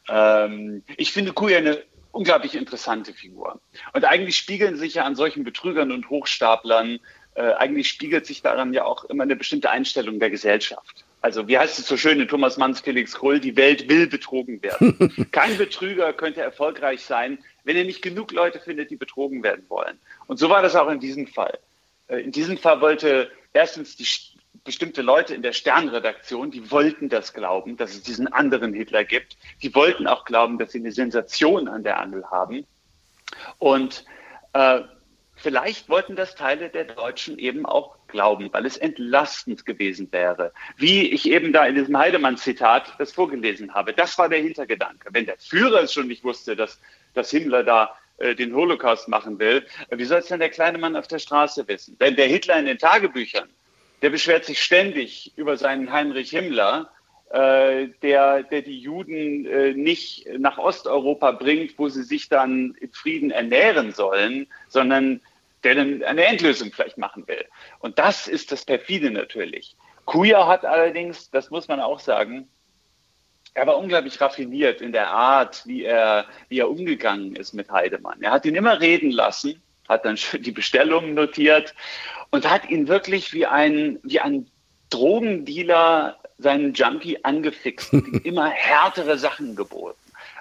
Ähm, 0.09 0.83
ich 0.97 1.13
finde 1.13 1.33
Kuja 1.33 1.59
eine 1.59 1.85
unglaublich 2.11 2.57
interessante 2.57 3.13
Figur. 3.13 3.61
Und 3.93 4.05
eigentlich 4.05 4.37
spiegeln 4.37 4.77
sich 4.77 4.95
ja 4.95 5.05
an 5.05 5.15
solchen 5.15 5.45
Betrügern 5.45 5.93
und 5.93 6.11
Hochstaplern, 6.11 6.99
äh, 7.35 7.53
eigentlich 7.53 7.89
spiegelt 7.89 8.27
sich 8.27 8.43
daran 8.43 8.73
ja 8.73 8.85
auch 8.85 9.05
immer 9.05 9.23
eine 9.23 9.37
bestimmte 9.37 9.71
Einstellung 9.71 10.19
der 10.19 10.31
Gesellschaft. 10.31 11.05
Also 11.21 11.49
wie 11.49 11.59
heißt 11.59 11.79
es 11.79 11.87
so 11.87 11.97
schön 11.97 12.21
in 12.21 12.29
Thomas 12.29 12.57
Manns 12.59 12.81
Felix 12.81 13.15
Krull, 13.15 13.41
die 13.41 13.57
Welt 13.57 13.89
will 13.89 14.07
betrogen 14.07 14.63
werden. 14.63 15.29
Kein 15.33 15.59
Betrüger 15.59 16.13
könnte 16.13 16.43
erfolgreich 16.43 17.05
sein, 17.05 17.39
wenn 17.65 17.77
er 17.77 17.85
nicht 17.85 18.03
genug 18.03 18.33
Leute 18.33 18.61
findet, 18.61 18.91
die 18.91 18.97
betrogen 18.97 19.43
werden 19.43 19.65
wollen. 19.69 19.99
Und 20.27 20.39
so 20.39 20.49
war 20.49 20.63
das 20.63 20.77
auch 20.77 20.89
in 20.89 21.01
diesem 21.01 21.27
Fall. 21.27 21.59
Äh, 22.07 22.21
in 22.21 22.33
diesem 22.33 22.57
Fall 22.57 22.81
wollte 22.81 23.31
erstens 23.53 23.97
die 23.97 24.07
bestimmte 24.65 25.03
Leute 25.03 25.35
in 25.35 25.43
der 25.43 25.53
Sternredaktion, 25.53 26.51
die 26.51 26.71
wollten 26.71 27.09
das 27.09 27.33
glauben, 27.33 27.77
dass 27.77 27.95
es 27.95 28.03
diesen 28.03 28.29
anderen 28.29 28.73
Hitler 28.73 29.05
gibt. 29.05 29.37
Die 29.63 29.75
wollten 29.75 30.07
auch 30.07 30.25
glauben, 30.25 30.59
dass 30.59 30.73
sie 30.73 30.79
eine 30.79 30.93
Sensation 30.93 31.69
an 31.69 31.85
der 31.85 31.99
Angel 31.99 32.25
haben. 32.31 32.67
Und 33.59 34.05
äh, 34.53 34.81
vielleicht 35.37 35.89
wollten 35.89 36.17
das 36.17 36.35
Teile 36.35 36.69
der 36.69 36.85
Deutschen 36.85 37.39
eben 37.39 37.67
auch 37.67 37.98
glauben, 38.09 38.49
weil 38.53 38.67
es 38.67 38.77
entlastend 38.77 39.65
gewesen 39.67 40.09
wäre. 40.11 40.53
Wie 40.77 41.09
ich 41.09 41.31
eben 41.31 41.53
da 41.53 41.67
in 41.67 41.75
diesem 41.75 41.97
Heidemann-Zitat 41.97 42.95
das 42.99 43.13
vorgelesen 43.13 43.75
habe. 43.75 43.93
Das 43.93 44.19
war 44.19 44.29
der 44.29 44.41
Hintergedanke. 44.41 45.09
Wenn 45.13 45.27
der 45.27 45.39
Führer 45.39 45.83
es 45.83 45.93
schon 45.93 46.09
nicht 46.09 46.25
wusste, 46.25 46.57
dass, 46.57 46.81
dass 47.15 47.31
Himmler 47.31 47.65
da 47.65 47.95
äh, 48.19 48.35
den 48.35 48.55
Holocaust 48.55 49.09
machen 49.09 49.39
will, 49.39 49.67
wie 49.91 50.05
soll 50.05 50.19
es 50.19 50.27
denn 50.27 50.41
der 50.41 50.51
kleine 50.51 50.79
Mann 50.79 50.97
auf 50.97 51.09
der 51.09 51.19
Straße 51.19 51.69
wissen? 51.69 51.97
Wenn 51.99 52.17
der 52.17 52.27
Hitler 52.27 52.59
in 52.59 52.67
den 52.67 52.79
Tagebüchern, 52.79 53.49
der 54.03 54.11
beschwert 54.11 54.45
sich 54.45 54.63
ständig 54.63 55.33
über 55.37 55.57
seinen 55.57 55.93
Heinrich 55.93 56.31
Himmler, 56.31 56.91
äh, 57.31 57.89
der, 58.03 58.43
der 58.43 58.63
die 58.63 58.79
Juden 58.79 59.45
äh, 59.45 59.75
nicht 59.75 60.27
nach 60.39 60.57
Osteuropa 60.57 61.33
bringt, 61.33 61.79
wo 61.79 61.89
sie 61.89 62.03
sich 62.03 62.29
dann 62.29 62.75
in 62.81 62.91
Frieden 62.93 63.31
ernähren 63.31 63.93
sollen, 63.93 64.47
sondern 64.69 65.21
der 65.75 65.85
dann 65.85 66.03
eine 66.03 66.25
Endlösung 66.25 66.73
vielleicht 66.73 66.99
machen 66.99 67.27
will. 67.29 67.45
Und 67.81 67.99
das 67.99 68.29
ist 68.29 68.53
das 68.53 68.65
perfide 68.65 69.11
natürlich. 69.11 69.77
Kuya 70.05 70.47
hat 70.47 70.65
allerdings, 70.65 71.31
das 71.31 71.51
muss 71.51 71.69
man 71.69 71.81
auch 71.81 72.01
sagen, 72.01 72.49
er 73.55 73.67
war 73.67 73.77
unglaublich 73.77 74.21
raffiniert 74.21 74.81
in 74.81 74.93
der 74.93 75.11
Art, 75.11 75.67
wie 75.67 75.85
er, 75.85 76.27
wie 76.49 76.61
er 76.61 76.71
umgegangen 76.71 77.35
ist 77.37 77.53
mit 77.55 77.71
Heidemann. 77.71 78.23
Er 78.23 78.31
hat 78.31 78.47
ihn 78.47 78.55
immer 78.55 78.81
reden 78.81 79.11
lassen, 79.11 79.61
hat 79.89 80.05
dann 80.05 80.19
die 80.41 80.53
Bestellungen 80.53 81.15
notiert 81.15 81.75
und 82.31 82.49
hat 82.49 82.71
ihn 82.71 82.89
wirklich 82.89 83.33
wie 83.33 83.47
ein, 83.47 83.99
wie 84.03 84.21
ein 84.21 84.47
Drogendealer 84.91 86.19
seinen 86.39 86.73
Junkie 86.73 87.25
angefixt 87.25 87.93
und 87.93 88.07
ihm 88.07 88.21
immer 88.25 88.49
härtere 88.49 89.19
Sachen 89.19 89.57
geboten. 89.57 89.99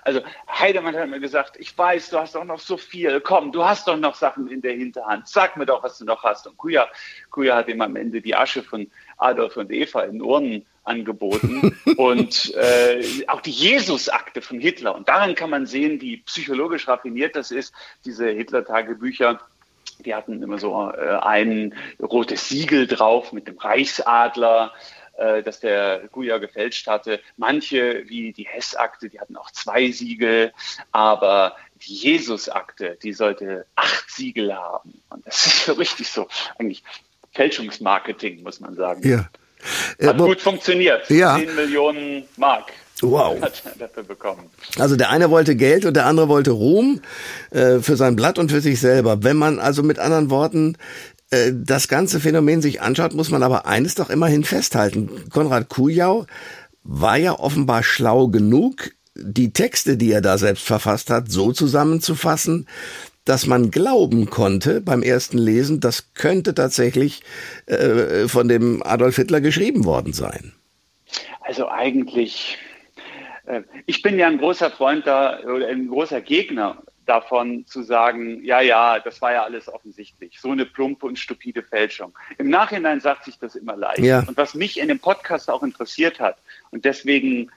Also 0.07 0.21
Heidemann 0.49 0.95
hat 0.95 1.09
mir 1.09 1.19
gesagt, 1.19 1.57
ich 1.59 1.77
weiß, 1.77 2.11
du 2.11 2.17
hast 2.17 2.33
doch 2.33 2.45
noch 2.45 2.59
so 2.59 2.77
viel. 2.77 3.19
Komm, 3.19 3.51
du 3.51 3.65
hast 3.65 3.89
doch 3.89 3.97
noch 3.97 4.15
Sachen 4.15 4.47
in 4.47 4.61
der 4.61 4.71
Hinterhand. 4.71 5.27
Sag 5.27 5.57
mir 5.57 5.65
doch, 5.65 5.83
was 5.83 5.97
du 5.97 6.05
noch 6.05 6.23
hast. 6.23 6.47
Und 6.47 6.55
Kuya, 6.55 6.87
Kuya 7.29 7.57
hat 7.57 7.67
ihm 7.67 7.81
am 7.81 7.97
Ende 7.97 8.21
die 8.21 8.33
Asche 8.33 8.63
von 8.63 8.89
Adolf 9.17 9.57
und 9.57 9.69
Eva 9.69 10.03
in 10.03 10.21
Urnen 10.21 10.65
angeboten 10.85 11.77
und 11.97 12.55
äh, 12.55 13.03
auch 13.27 13.41
die 13.41 13.51
Jesus-Akte 13.51 14.41
von 14.41 14.61
Hitler. 14.61 14.95
Und 14.95 15.09
daran 15.09 15.35
kann 15.35 15.49
man 15.49 15.65
sehen, 15.65 15.99
wie 15.99 16.17
psychologisch 16.21 16.87
raffiniert 16.87 17.35
das 17.35 17.51
ist, 17.51 17.73
diese 18.05 18.29
Hitler-Tagebücher. 18.29 19.41
Die 20.05 20.15
hatten 20.15 20.41
immer 20.41 20.57
so 20.57 20.89
äh, 20.89 21.17
ein 21.17 21.75
rotes 22.01 22.47
Siegel 22.47 22.87
drauf 22.87 23.33
mit 23.33 23.49
dem 23.49 23.57
Reichsadler 23.57 24.71
äh, 25.17 25.43
dass 25.43 25.59
der 25.59 26.01
Guya 26.11 26.37
gefälscht 26.37 26.87
hatte. 26.87 27.19
Manche, 27.37 28.03
wie 28.07 28.33
die 28.33 28.47
Hess-Akte, 28.47 29.09
die 29.09 29.19
hatten 29.19 29.35
auch 29.35 29.51
zwei 29.51 29.91
Siegel, 29.91 30.53
aber 30.91 31.55
die 31.87 31.95
Jesus-Akte, 31.95 32.97
die 33.01 33.13
sollte 33.13 33.65
acht 33.75 34.09
Siegel 34.09 34.55
haben. 34.55 35.01
Und 35.09 35.25
das 35.27 35.45
ist 35.45 35.65
so 35.65 35.73
richtig 35.73 36.09
so, 36.09 36.27
eigentlich 36.57 36.83
Fälschungsmarketing, 37.33 38.43
muss 38.43 38.59
man 38.59 38.75
sagen. 38.75 39.07
Ja. 39.07 39.29
Hat 40.07 40.15
äh, 40.15 40.17
gut 40.17 40.41
funktioniert. 40.41 41.09
Ja. 41.09 41.35
10 41.37 41.55
Millionen 41.55 42.25
Mark 42.37 42.71
Wow. 43.01 43.39
Hat 43.41 43.61
er 43.65 43.87
dafür 43.87 44.03
bekommen. 44.03 44.49
Also 44.79 44.95
der 44.95 45.09
eine 45.09 45.29
wollte 45.29 45.55
Geld 45.55 45.85
und 45.85 45.93
der 45.93 46.05
andere 46.07 46.29
wollte 46.29 46.51
Ruhm 46.51 47.01
äh, 47.51 47.79
für 47.79 47.95
sein 47.95 48.15
Blatt 48.15 48.39
und 48.39 48.51
für 48.51 48.61
sich 48.61 48.79
selber. 48.79 49.23
Wenn 49.23 49.37
man 49.37 49.59
also 49.59 49.83
mit 49.83 49.99
anderen 49.99 50.29
Worten 50.29 50.77
äh, 51.31 51.51
das 51.53 51.87
ganze 51.87 52.19
Phänomen 52.19 52.61
sich 52.61 52.81
anschaut, 52.81 53.13
muss 53.13 53.29
man 53.29 53.43
aber 53.43 53.65
eines 53.65 53.95
doch 53.95 54.09
immerhin 54.09 54.43
festhalten. 54.43 55.09
Konrad 55.29 55.69
Kujau 55.69 56.25
war 56.83 57.17
ja 57.17 57.37
offenbar 57.37 57.83
schlau 57.83 58.27
genug, 58.27 58.91
die 59.15 59.51
Texte, 59.51 59.97
die 59.97 60.11
er 60.11 60.21
da 60.21 60.37
selbst 60.37 60.63
verfasst 60.63 61.09
hat, 61.09 61.31
so 61.31 61.51
zusammenzufassen, 61.51 62.67
dass 63.25 63.45
man 63.45 63.71
glauben 63.71 64.29
konnte 64.29 64.79
beim 64.79 65.03
ersten 65.03 65.37
Lesen, 65.37 65.81
das 65.81 66.13
könnte 66.13 66.53
tatsächlich 66.53 67.23
äh, 67.65 68.27
von 68.27 68.47
dem 68.47 68.81
Adolf 68.83 69.17
Hitler 69.17 69.41
geschrieben 69.41 69.83
worden 69.83 70.13
sein. 70.13 70.53
Also 71.41 71.67
eigentlich, 71.67 72.57
äh, 73.45 73.63
ich 73.85 74.01
bin 74.01 74.17
ja 74.17 74.27
ein 74.27 74.37
großer 74.37 74.71
Freund 74.71 75.05
da 75.05 75.39
oder 75.41 75.67
ein 75.67 75.89
großer 75.89 76.21
Gegner 76.21 76.81
davon 77.07 77.65
zu 77.65 77.81
sagen, 77.81 78.43
ja, 78.43 78.61
ja, 78.61 78.99
das 78.99 79.21
war 79.21 79.33
ja 79.33 79.43
alles 79.43 79.67
offensichtlich. 79.67 80.39
So 80.39 80.51
eine 80.51 80.65
plumpe 80.65 81.05
und 81.05 81.17
stupide 81.17 81.63
Fälschung. 81.63 82.13
Im 82.37 82.49
Nachhinein 82.49 82.99
sagt 82.99 83.25
sich 83.25 83.39
das 83.39 83.55
immer 83.55 83.75
leicht. 83.75 83.99
Ja. 83.99 84.23
Und 84.27 84.37
was 84.37 84.53
mich 84.53 84.79
in 84.79 84.89
dem 84.89 84.99
Podcast 84.99 85.49
auch 85.49 85.63
interessiert 85.63 86.19
hat, 86.19 86.37
und 86.71 86.85
deswegen 86.85 87.49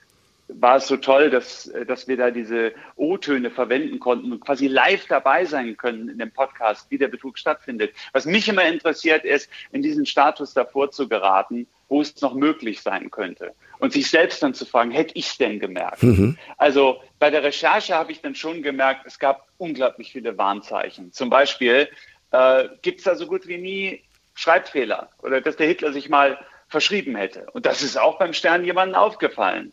war 0.58 0.76
es 0.76 0.88
so 0.88 0.96
toll, 0.96 1.30
dass, 1.30 1.70
dass 1.86 2.08
wir 2.08 2.16
da 2.16 2.30
diese 2.30 2.72
O-Töne 2.96 3.50
verwenden 3.50 4.00
konnten 4.00 4.32
und 4.32 4.40
quasi 4.40 4.66
live 4.66 5.06
dabei 5.06 5.44
sein 5.44 5.76
können 5.76 6.08
in 6.08 6.18
dem 6.18 6.32
Podcast, 6.32 6.90
wie 6.90 6.98
der 6.98 7.08
Betrug 7.08 7.38
stattfindet. 7.38 7.92
Was 8.12 8.26
mich 8.26 8.48
immer 8.48 8.66
interessiert 8.66 9.24
ist, 9.24 9.48
in 9.72 9.82
diesen 9.82 10.06
Status 10.06 10.54
davor 10.54 10.90
zu 10.90 11.08
geraten, 11.08 11.66
wo 11.88 12.00
es 12.00 12.20
noch 12.20 12.34
möglich 12.34 12.82
sein 12.82 13.10
könnte. 13.10 13.52
Und 13.80 13.92
sich 13.92 14.10
selbst 14.10 14.42
dann 14.42 14.54
zu 14.54 14.66
fragen, 14.66 14.90
hätte 14.90 15.14
ich 15.16 15.26
es 15.26 15.38
denn 15.38 15.58
gemerkt? 15.58 16.02
Mhm. 16.02 16.38
Also 16.58 17.02
bei 17.18 17.30
der 17.30 17.42
Recherche 17.42 17.94
habe 17.94 18.12
ich 18.12 18.20
dann 18.20 18.34
schon 18.34 18.62
gemerkt, 18.62 19.06
es 19.06 19.18
gab 19.18 19.48
unglaublich 19.56 20.12
viele 20.12 20.36
Warnzeichen. 20.36 21.12
Zum 21.12 21.30
Beispiel 21.30 21.88
äh, 22.30 22.68
gibt 22.82 22.98
es 22.98 23.04
da 23.04 23.14
so 23.14 23.26
gut 23.26 23.46
wie 23.46 23.58
nie 23.58 24.04
Schreibfehler 24.34 25.10
oder 25.22 25.40
dass 25.40 25.56
der 25.56 25.66
Hitler 25.66 25.92
sich 25.92 26.08
mal 26.08 26.38
verschrieben 26.68 27.16
hätte. 27.16 27.46
Und 27.52 27.66
das 27.66 27.82
ist 27.82 27.98
auch 27.98 28.18
beim 28.18 28.32
Stern 28.32 28.64
jemandem 28.64 28.96
aufgefallen. 28.96 29.72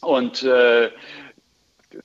Und 0.00 0.42
äh, 0.42 0.90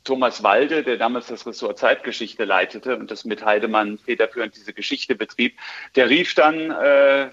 Thomas 0.04 0.44
Walde, 0.44 0.84
der 0.84 0.98
damals 0.98 1.28
das 1.28 1.46
Ressort 1.46 1.80
Zeitgeschichte 1.80 2.46
leitete 2.46 2.98
und 2.98 3.12
das 3.12 3.26
mit 3.26 3.44
Heidemann 3.44 3.98
federführend 3.98 4.56
diese 4.56 4.74
Geschichte 4.74 5.16
betrieb, 5.16 5.58
der 5.96 6.10
rief 6.10 6.34
dann, 6.36 6.72
äh, 6.72 7.30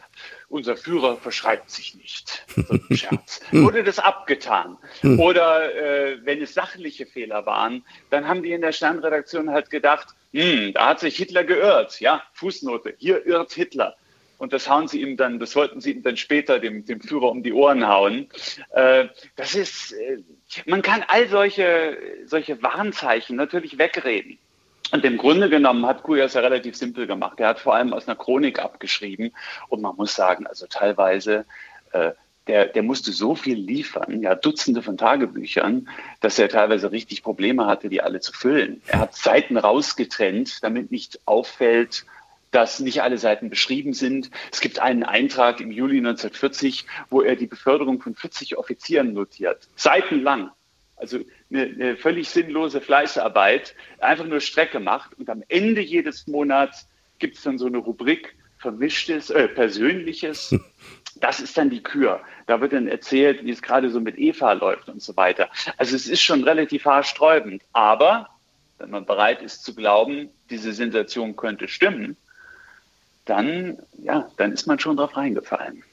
unser 0.48 0.76
Führer 0.76 1.16
verschreibt 1.16 1.70
sich 1.70 1.94
nicht. 1.94 2.44
So 2.54 2.74
ein 2.74 2.96
Scherz. 2.96 3.40
Wurde 3.52 3.84
das 3.84 3.98
abgetan? 3.98 4.76
Oder 5.18 5.74
äh, 5.74 6.18
wenn 6.24 6.42
es 6.42 6.54
sachliche 6.54 7.06
Fehler 7.06 7.46
waren, 7.46 7.84
dann 8.10 8.26
haben 8.26 8.42
die 8.42 8.52
in 8.52 8.60
der 8.60 8.72
Sternredaktion 8.72 9.50
halt 9.50 9.70
gedacht, 9.70 10.08
hm, 10.32 10.72
da 10.74 10.88
hat 10.88 11.00
sich 11.00 11.16
Hitler 11.16 11.44
geirrt. 11.44 12.00
Ja, 12.00 12.22
Fußnote, 12.32 12.94
hier 12.98 13.24
irrt 13.26 13.52
Hitler 13.52 13.96
und 14.38 14.52
das 14.52 14.68
hauen 14.68 14.88
sie 14.88 15.02
ihm 15.02 15.16
dann, 15.16 15.38
das 15.38 15.54
wollten 15.56 15.80
sie 15.80 15.92
ihm 15.92 16.02
dann 16.02 16.16
später 16.16 16.58
dem, 16.58 16.84
dem 16.86 17.00
Führer 17.00 17.30
um 17.30 17.42
die 17.42 17.52
Ohren 17.52 17.86
hauen. 17.86 18.28
Äh, 18.70 19.08
das 19.36 19.54
ist, 19.54 19.92
äh, 19.92 20.18
man 20.64 20.82
kann 20.82 21.04
all 21.06 21.28
solche, 21.28 21.98
solche 22.24 22.62
Warnzeichen 22.62 23.36
natürlich 23.36 23.78
wegreden. 23.78 24.38
Und 24.90 25.04
im 25.04 25.18
Grunde 25.18 25.50
genommen 25.50 25.86
hat 25.86 26.02
Kujas 26.02 26.34
ja 26.34 26.40
relativ 26.40 26.76
simpel 26.76 27.06
gemacht. 27.06 27.40
Er 27.40 27.48
hat 27.48 27.60
vor 27.60 27.74
allem 27.74 27.92
aus 27.92 28.08
einer 28.08 28.16
Chronik 28.16 28.58
abgeschrieben. 28.58 29.32
Und 29.68 29.82
man 29.82 29.96
muss 29.96 30.14
sagen, 30.14 30.46
also 30.46 30.66
teilweise, 30.66 31.44
äh, 31.92 32.12
der, 32.46 32.66
der 32.66 32.82
musste 32.82 33.12
so 33.12 33.34
viel 33.34 33.58
liefern, 33.58 34.22
ja, 34.22 34.34
Dutzende 34.34 34.80
von 34.80 34.96
Tagebüchern, 34.96 35.88
dass 36.20 36.38
er 36.38 36.48
teilweise 36.48 36.90
richtig 36.90 37.22
Probleme 37.22 37.66
hatte, 37.66 37.90
die 37.90 38.00
alle 38.00 38.20
zu 38.20 38.32
füllen. 38.32 38.80
Er 38.86 39.00
hat 39.00 39.14
Seiten 39.14 39.58
rausgetrennt, 39.58 40.62
damit 40.62 40.90
nicht 40.90 41.20
auffällt, 41.26 42.06
dass 42.50 42.80
nicht 42.80 43.02
alle 43.02 43.18
Seiten 43.18 43.50
beschrieben 43.50 43.92
sind. 43.92 44.30
Es 44.50 44.60
gibt 44.60 44.78
einen 44.78 45.02
Eintrag 45.02 45.60
im 45.60 45.70
Juli 45.70 45.98
1940, 45.98 46.86
wo 47.10 47.20
er 47.20 47.36
die 47.36 47.46
Beförderung 47.46 48.00
von 48.00 48.14
40 48.14 48.56
Offizieren 48.56 49.12
notiert. 49.12 49.68
Seitenlang. 49.76 50.50
Also 50.98 51.20
eine, 51.50 51.62
eine 51.62 51.96
völlig 51.96 52.28
sinnlose 52.28 52.80
Fleißarbeit, 52.80 53.74
einfach 53.98 54.26
nur 54.26 54.40
Strecke 54.40 54.80
macht. 54.80 55.14
Und 55.18 55.30
am 55.30 55.42
Ende 55.48 55.80
jedes 55.80 56.26
Monats 56.26 56.88
gibt 57.18 57.36
es 57.36 57.42
dann 57.42 57.58
so 57.58 57.66
eine 57.66 57.78
Rubrik 57.78 58.34
Vermischtes, 58.58 59.30
äh, 59.30 59.48
Persönliches. 59.48 60.54
Das 61.20 61.40
ist 61.40 61.56
dann 61.56 61.70
die 61.70 61.82
Kür. 61.82 62.20
Da 62.46 62.60
wird 62.60 62.72
dann 62.72 62.88
erzählt, 62.88 63.44
wie 63.44 63.50
es 63.50 63.62
gerade 63.62 63.90
so 63.90 64.00
mit 64.00 64.18
Eva 64.18 64.52
läuft 64.52 64.88
und 64.88 65.02
so 65.02 65.16
weiter. 65.16 65.48
Also 65.76 65.96
es 65.96 66.06
ist 66.08 66.22
schon 66.22 66.44
relativ 66.44 66.84
haarsträubend. 66.84 67.62
Aber 67.72 68.28
wenn 68.78 68.90
man 68.90 69.06
bereit 69.06 69.42
ist 69.42 69.64
zu 69.64 69.74
glauben, 69.74 70.30
diese 70.50 70.72
Sensation 70.72 71.36
könnte 71.36 71.68
stimmen, 71.68 72.16
dann, 73.24 73.78
ja, 74.02 74.30
dann 74.36 74.52
ist 74.52 74.66
man 74.66 74.78
schon 74.78 74.96
drauf 74.96 75.16
reingefallen. 75.16 75.84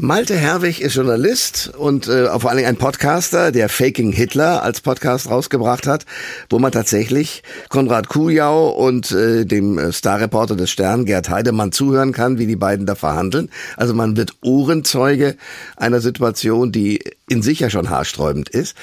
Malte 0.00 0.36
Herwig 0.36 0.80
ist 0.80 0.94
Journalist 0.94 1.72
und 1.76 2.06
äh, 2.06 2.28
vor 2.38 2.50
allen 2.50 2.58
Dingen 2.58 2.68
ein 2.68 2.76
Podcaster, 2.76 3.50
der 3.50 3.68
Faking 3.68 4.12
Hitler 4.12 4.62
als 4.62 4.80
Podcast 4.80 5.28
rausgebracht 5.28 5.88
hat, 5.88 6.06
wo 6.48 6.60
man 6.60 6.70
tatsächlich 6.70 7.42
Konrad 7.68 8.08
Kujau 8.08 8.68
und 8.68 9.10
äh, 9.10 9.44
dem 9.44 9.76
äh, 9.76 9.92
Starreporter 9.92 10.54
des 10.54 10.70
Stern, 10.70 11.04
Gerd 11.04 11.30
Heidemann, 11.30 11.72
zuhören 11.72 12.12
kann, 12.12 12.38
wie 12.38 12.46
die 12.46 12.54
beiden 12.54 12.86
da 12.86 12.94
verhandeln. 12.94 13.50
Also 13.76 13.92
man 13.92 14.16
wird 14.16 14.34
Ohrenzeuge 14.40 15.36
einer 15.76 16.00
Situation, 16.00 16.70
die 16.70 17.02
in 17.28 17.42
sich 17.42 17.58
ja 17.58 17.68
schon 17.68 17.90
haarsträubend 17.90 18.48
ist. 18.50 18.76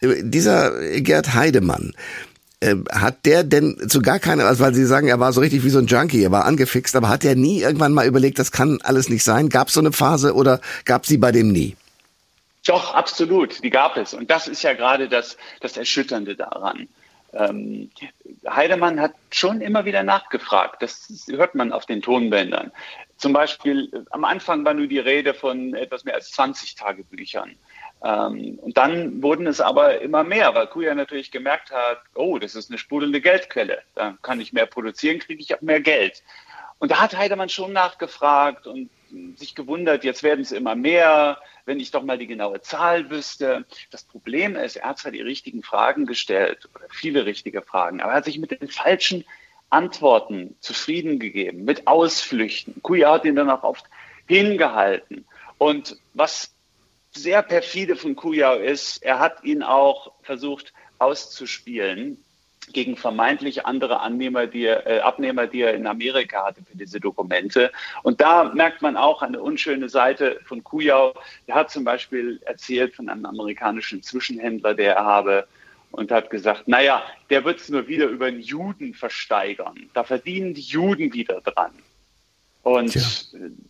Äh, 0.00 0.22
dieser 0.24 0.78
Gerd 1.00 1.32
Heidemann, 1.32 1.94
äh, 2.60 2.76
hat 2.92 3.24
der 3.24 3.42
denn 3.42 3.88
zu 3.88 4.02
gar 4.02 4.18
keine, 4.18 4.44
also 4.44 4.62
weil 4.62 4.74
Sie 4.74 4.84
sagen, 4.84 5.08
er 5.08 5.18
war 5.18 5.32
so 5.32 5.40
richtig 5.40 5.64
wie 5.64 5.70
so 5.70 5.78
ein 5.78 5.86
Junkie, 5.86 6.22
er 6.22 6.30
war 6.30 6.44
angefixt, 6.44 6.94
aber 6.94 7.08
hat 7.08 7.24
er 7.24 7.34
nie 7.34 7.62
irgendwann 7.62 7.92
mal 7.92 8.06
überlegt, 8.06 8.38
das 8.38 8.52
kann 8.52 8.78
alles 8.82 9.08
nicht 9.08 9.24
sein? 9.24 9.48
Gab 9.48 9.68
es 9.68 9.74
so 9.74 9.80
eine 9.80 9.92
Phase 9.92 10.34
oder 10.34 10.60
gab 10.84 11.06
sie 11.06 11.16
bei 11.16 11.32
dem 11.32 11.52
nie? 11.52 11.76
Doch, 12.66 12.94
absolut, 12.94 13.62
die 13.64 13.70
gab 13.70 13.96
es. 13.96 14.12
Und 14.12 14.30
das 14.30 14.46
ist 14.46 14.62
ja 14.62 14.74
gerade 14.74 15.08
das, 15.08 15.38
das 15.60 15.76
Erschütternde 15.76 16.36
daran. 16.36 16.88
Ähm, 17.32 17.90
Heidemann 18.48 19.00
hat 19.00 19.12
schon 19.30 19.60
immer 19.60 19.84
wieder 19.84 20.02
nachgefragt. 20.02 20.82
Das 20.82 21.08
hört 21.28 21.54
man 21.54 21.72
auf 21.72 21.86
den 21.86 22.02
Tonbändern. 22.02 22.72
Zum 23.16 23.32
Beispiel, 23.32 24.06
am 24.10 24.24
Anfang 24.24 24.64
war 24.64 24.74
nur 24.74 24.86
die 24.86 24.98
Rede 24.98 25.32
von 25.34 25.74
etwas 25.74 26.04
mehr 26.04 26.14
als 26.14 26.32
20 26.32 26.74
Tagebüchern. 26.74 27.54
Ähm, 28.02 28.58
und 28.60 28.76
dann 28.76 29.22
wurden 29.22 29.46
es 29.46 29.60
aber 29.60 30.00
immer 30.00 30.24
mehr, 30.24 30.54
weil 30.54 30.66
Kuya 30.66 30.94
natürlich 30.94 31.30
gemerkt 31.30 31.70
hat, 31.70 32.00
oh, 32.14 32.38
das 32.38 32.54
ist 32.54 32.70
eine 32.70 32.78
sprudelnde 32.78 33.20
Geldquelle. 33.20 33.82
Da 33.94 34.16
kann 34.22 34.40
ich 34.40 34.52
mehr 34.52 34.66
produzieren, 34.66 35.18
kriege 35.18 35.42
ich 35.42 35.54
auch 35.54 35.60
mehr 35.60 35.80
Geld. 35.80 36.22
Und 36.78 36.90
da 36.90 37.00
hat 37.00 37.16
Heidemann 37.16 37.50
schon 37.50 37.72
nachgefragt 37.72 38.66
und 38.66 38.88
sich 39.36 39.54
gewundert, 39.54 40.04
jetzt 40.04 40.22
werden 40.22 40.40
es 40.40 40.52
immer 40.52 40.74
mehr, 40.74 41.38
wenn 41.66 41.80
ich 41.80 41.90
doch 41.90 42.02
mal 42.02 42.16
die 42.16 42.26
genaue 42.26 42.60
Zahl 42.62 43.10
wüsste. 43.10 43.66
Das 43.90 44.04
Problem 44.04 44.56
ist, 44.56 44.76
er 44.76 44.88
hat 44.88 44.98
zwar 44.98 45.12
die 45.12 45.20
richtigen 45.20 45.62
Fragen 45.62 46.06
gestellt 46.06 46.68
oder 46.74 46.86
viele 46.88 47.26
richtige 47.26 47.60
Fragen, 47.60 48.00
aber 48.00 48.12
er 48.12 48.18
hat 48.18 48.24
sich 48.24 48.38
mit 48.38 48.50
den 48.50 48.68
falschen 48.68 49.24
Antworten 49.68 50.56
zufrieden 50.60 51.18
gegeben, 51.18 51.64
mit 51.64 51.86
Ausflüchten. 51.86 52.82
Kuya 52.82 53.12
hat 53.12 53.24
ihn 53.24 53.36
dann 53.36 53.50
auch 53.50 53.62
oft 53.62 53.84
hingehalten. 54.26 55.26
Und 55.58 55.96
was 56.14 56.54
sehr 57.12 57.42
perfide 57.42 57.96
von 57.96 58.16
Kujau 58.16 58.56
ist, 58.58 59.02
er 59.02 59.18
hat 59.18 59.42
ihn 59.44 59.62
auch 59.62 60.12
versucht 60.22 60.72
auszuspielen 60.98 62.22
gegen 62.72 62.96
vermeintlich 62.96 63.66
andere 63.66 64.00
Annehmer, 64.00 64.46
die 64.46 64.64
er, 64.64 64.86
äh, 64.86 65.00
Abnehmer, 65.00 65.46
die 65.46 65.62
er 65.62 65.74
in 65.74 65.86
Amerika 65.86 66.46
hatte 66.46 66.62
für 66.62 66.76
diese 66.76 67.00
Dokumente. 67.00 67.72
Und 68.02 68.20
da 68.20 68.44
merkt 68.44 68.80
man 68.82 68.96
auch 68.96 69.22
eine 69.22 69.40
unschöne 69.42 69.88
Seite 69.88 70.40
von 70.44 70.62
Kujau. 70.62 71.14
Er 71.46 71.54
hat 71.56 71.70
zum 71.70 71.84
Beispiel 71.84 72.40
erzählt 72.44 72.94
von 72.94 73.08
einem 73.08 73.26
amerikanischen 73.26 74.02
Zwischenhändler, 74.02 74.74
der 74.74 74.96
er 74.96 75.04
habe, 75.04 75.48
und 75.92 76.12
hat 76.12 76.30
gesagt, 76.30 76.68
naja, 76.68 77.02
der 77.30 77.44
wird 77.44 77.60
es 77.60 77.68
nur 77.68 77.88
wieder 77.88 78.06
über 78.06 78.26
einen 78.26 78.40
Juden 78.40 78.94
versteigern. 78.94 79.90
Da 79.92 80.04
verdienen 80.04 80.54
die 80.54 80.60
Juden 80.60 81.12
wieder 81.12 81.40
dran. 81.40 81.72
Und 82.62 82.92
Tja. 82.92 83.02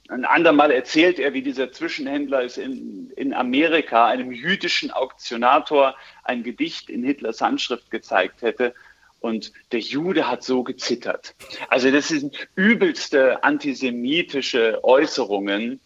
ein 0.08 0.24
andermal 0.24 0.72
erzählt 0.72 1.20
er, 1.20 1.32
wie 1.32 1.42
dieser 1.42 1.70
Zwischenhändler 1.70 2.42
es 2.42 2.58
in, 2.58 3.10
in 3.16 3.32
Amerika 3.32 4.06
einem 4.06 4.32
jüdischen 4.32 4.90
Auktionator 4.90 5.94
ein 6.24 6.42
Gedicht 6.42 6.90
in 6.90 7.04
Hitlers 7.04 7.40
Handschrift 7.40 7.90
gezeigt 7.90 8.42
hätte. 8.42 8.74
Und 9.20 9.52
der 9.70 9.80
Jude 9.80 10.28
hat 10.28 10.42
so 10.42 10.64
gezittert. 10.64 11.34
Also 11.68 11.90
das 11.90 12.08
sind 12.08 12.48
übelste 12.56 13.44
antisemitische 13.44 14.82
Äußerungen. 14.82 15.78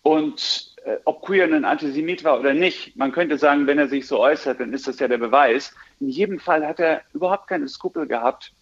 Und 0.00 0.74
äh, 0.84 0.96
ob 1.04 1.22
Queer 1.22 1.44
ein 1.44 1.64
Antisemit 1.64 2.24
war 2.24 2.40
oder 2.40 2.54
nicht, 2.54 2.96
man 2.96 3.12
könnte 3.12 3.38
sagen, 3.38 3.68
wenn 3.68 3.78
er 3.78 3.88
sich 3.88 4.08
so 4.08 4.18
äußert, 4.18 4.58
dann 4.58 4.72
ist 4.72 4.88
das 4.88 4.98
ja 4.98 5.06
der 5.06 5.18
Beweis. 5.18 5.72
In 6.00 6.08
jedem 6.08 6.40
Fall 6.40 6.66
hat 6.66 6.80
er 6.80 7.02
überhaupt 7.12 7.46
keine 7.46 7.68
Skrupel 7.68 8.08
gehabt, 8.08 8.52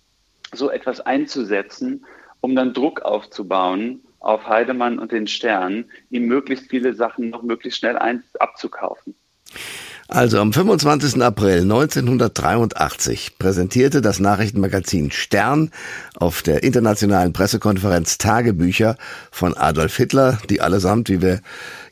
so 0.52 0.68
etwas 0.68 1.00
einzusetzen 1.00 2.04
um 2.40 2.54
dann 2.54 2.72
Druck 2.72 3.02
aufzubauen 3.02 4.02
auf 4.20 4.46
Heidemann 4.46 4.98
und 4.98 5.12
den 5.12 5.26
Stern, 5.26 5.86
ihm 6.10 6.26
möglichst 6.26 6.68
viele 6.68 6.94
Sachen 6.94 7.30
noch 7.30 7.42
möglichst 7.42 7.78
schnell 7.78 7.96
ein, 7.96 8.22
abzukaufen. 8.38 9.14
Also 10.12 10.40
am 10.40 10.52
25. 10.52 11.22
April 11.22 11.62
1983 11.62 13.38
präsentierte 13.38 14.00
das 14.00 14.18
Nachrichtenmagazin 14.18 15.12
Stern 15.12 15.70
auf 16.16 16.42
der 16.42 16.64
internationalen 16.64 17.32
Pressekonferenz 17.32 18.18
Tagebücher 18.18 18.96
von 19.30 19.56
Adolf 19.56 19.96
Hitler, 19.96 20.38
die 20.50 20.60
allesamt, 20.60 21.10
wie 21.10 21.22
wir 21.22 21.40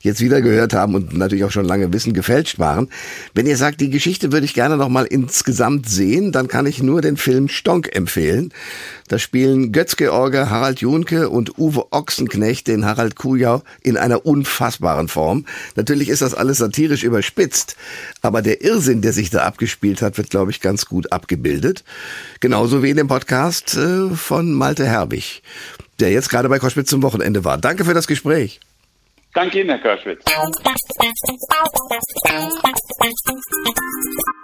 jetzt 0.00 0.20
wieder 0.20 0.40
gehört 0.40 0.74
haben 0.74 0.94
und 0.94 1.16
natürlich 1.16 1.44
auch 1.44 1.50
schon 1.50 1.64
lange 1.64 1.92
wissen, 1.92 2.12
gefälscht 2.12 2.58
waren. 2.58 2.88
Wenn 3.34 3.46
ihr 3.46 3.56
sagt, 3.56 3.80
die 3.80 3.90
Geschichte 3.90 4.32
würde 4.32 4.44
ich 4.44 4.54
gerne 4.54 4.76
noch 4.76 4.88
mal 4.88 5.04
insgesamt 5.04 5.88
sehen, 5.88 6.32
dann 6.32 6.48
kann 6.48 6.66
ich 6.66 6.82
nur 6.82 7.00
den 7.02 7.16
Film 7.16 7.48
Stonk 7.48 7.94
empfehlen. 7.94 8.52
Da 9.08 9.18
spielen 9.18 9.72
Götz-George, 9.72 10.50
Harald 10.50 10.80
Junke 10.80 11.30
und 11.30 11.58
Uwe 11.58 11.92
Ochsenknecht 11.92 12.68
den 12.68 12.84
Harald 12.84 13.16
Kujau 13.16 13.62
in 13.82 13.96
einer 13.96 14.26
unfassbaren 14.26 15.08
Form. 15.08 15.46
Natürlich 15.76 16.08
ist 16.08 16.22
das 16.22 16.34
alles 16.34 16.58
satirisch 16.58 17.04
überspitzt, 17.04 17.76
aber 18.22 18.42
der 18.42 18.62
Irrsinn, 18.62 19.00
der 19.00 19.12
sich 19.12 19.30
da 19.30 19.44
abgespielt 19.44 20.02
hat, 20.02 20.18
wird, 20.18 20.30
glaube 20.30 20.50
ich, 20.50 20.60
ganz 20.60 20.86
gut 20.86 21.12
abgebildet. 21.12 21.84
Genauso 22.40 22.82
wie 22.82 22.90
in 22.90 22.96
dem 22.96 23.08
Podcast 23.08 23.76
äh, 23.76 24.10
von 24.10 24.52
Malte 24.52 24.86
Herbig, 24.86 25.42
der 26.00 26.10
jetzt 26.10 26.28
gerade 26.28 26.48
bei 26.48 26.58
Koschwitz 26.58 26.90
zum 26.90 27.02
Wochenende 27.02 27.44
war. 27.44 27.58
Danke 27.58 27.84
für 27.84 27.94
das 27.94 28.06
Gespräch. 28.06 28.60
Danke 29.38 29.60
Ihnen, 29.60 29.70
Herr 29.70 29.78
Körschwitz. 29.78 30.24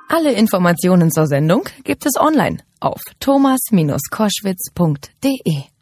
Alle 0.09 0.33
Informationen 0.35 1.11
zur 1.11 1.27
Sendung 1.27 1.69
gibt 1.83 2.07
es 2.07 2.13
online 2.17 2.59
auf 2.79 3.01
thomas-koschwitz.de. 3.19 5.74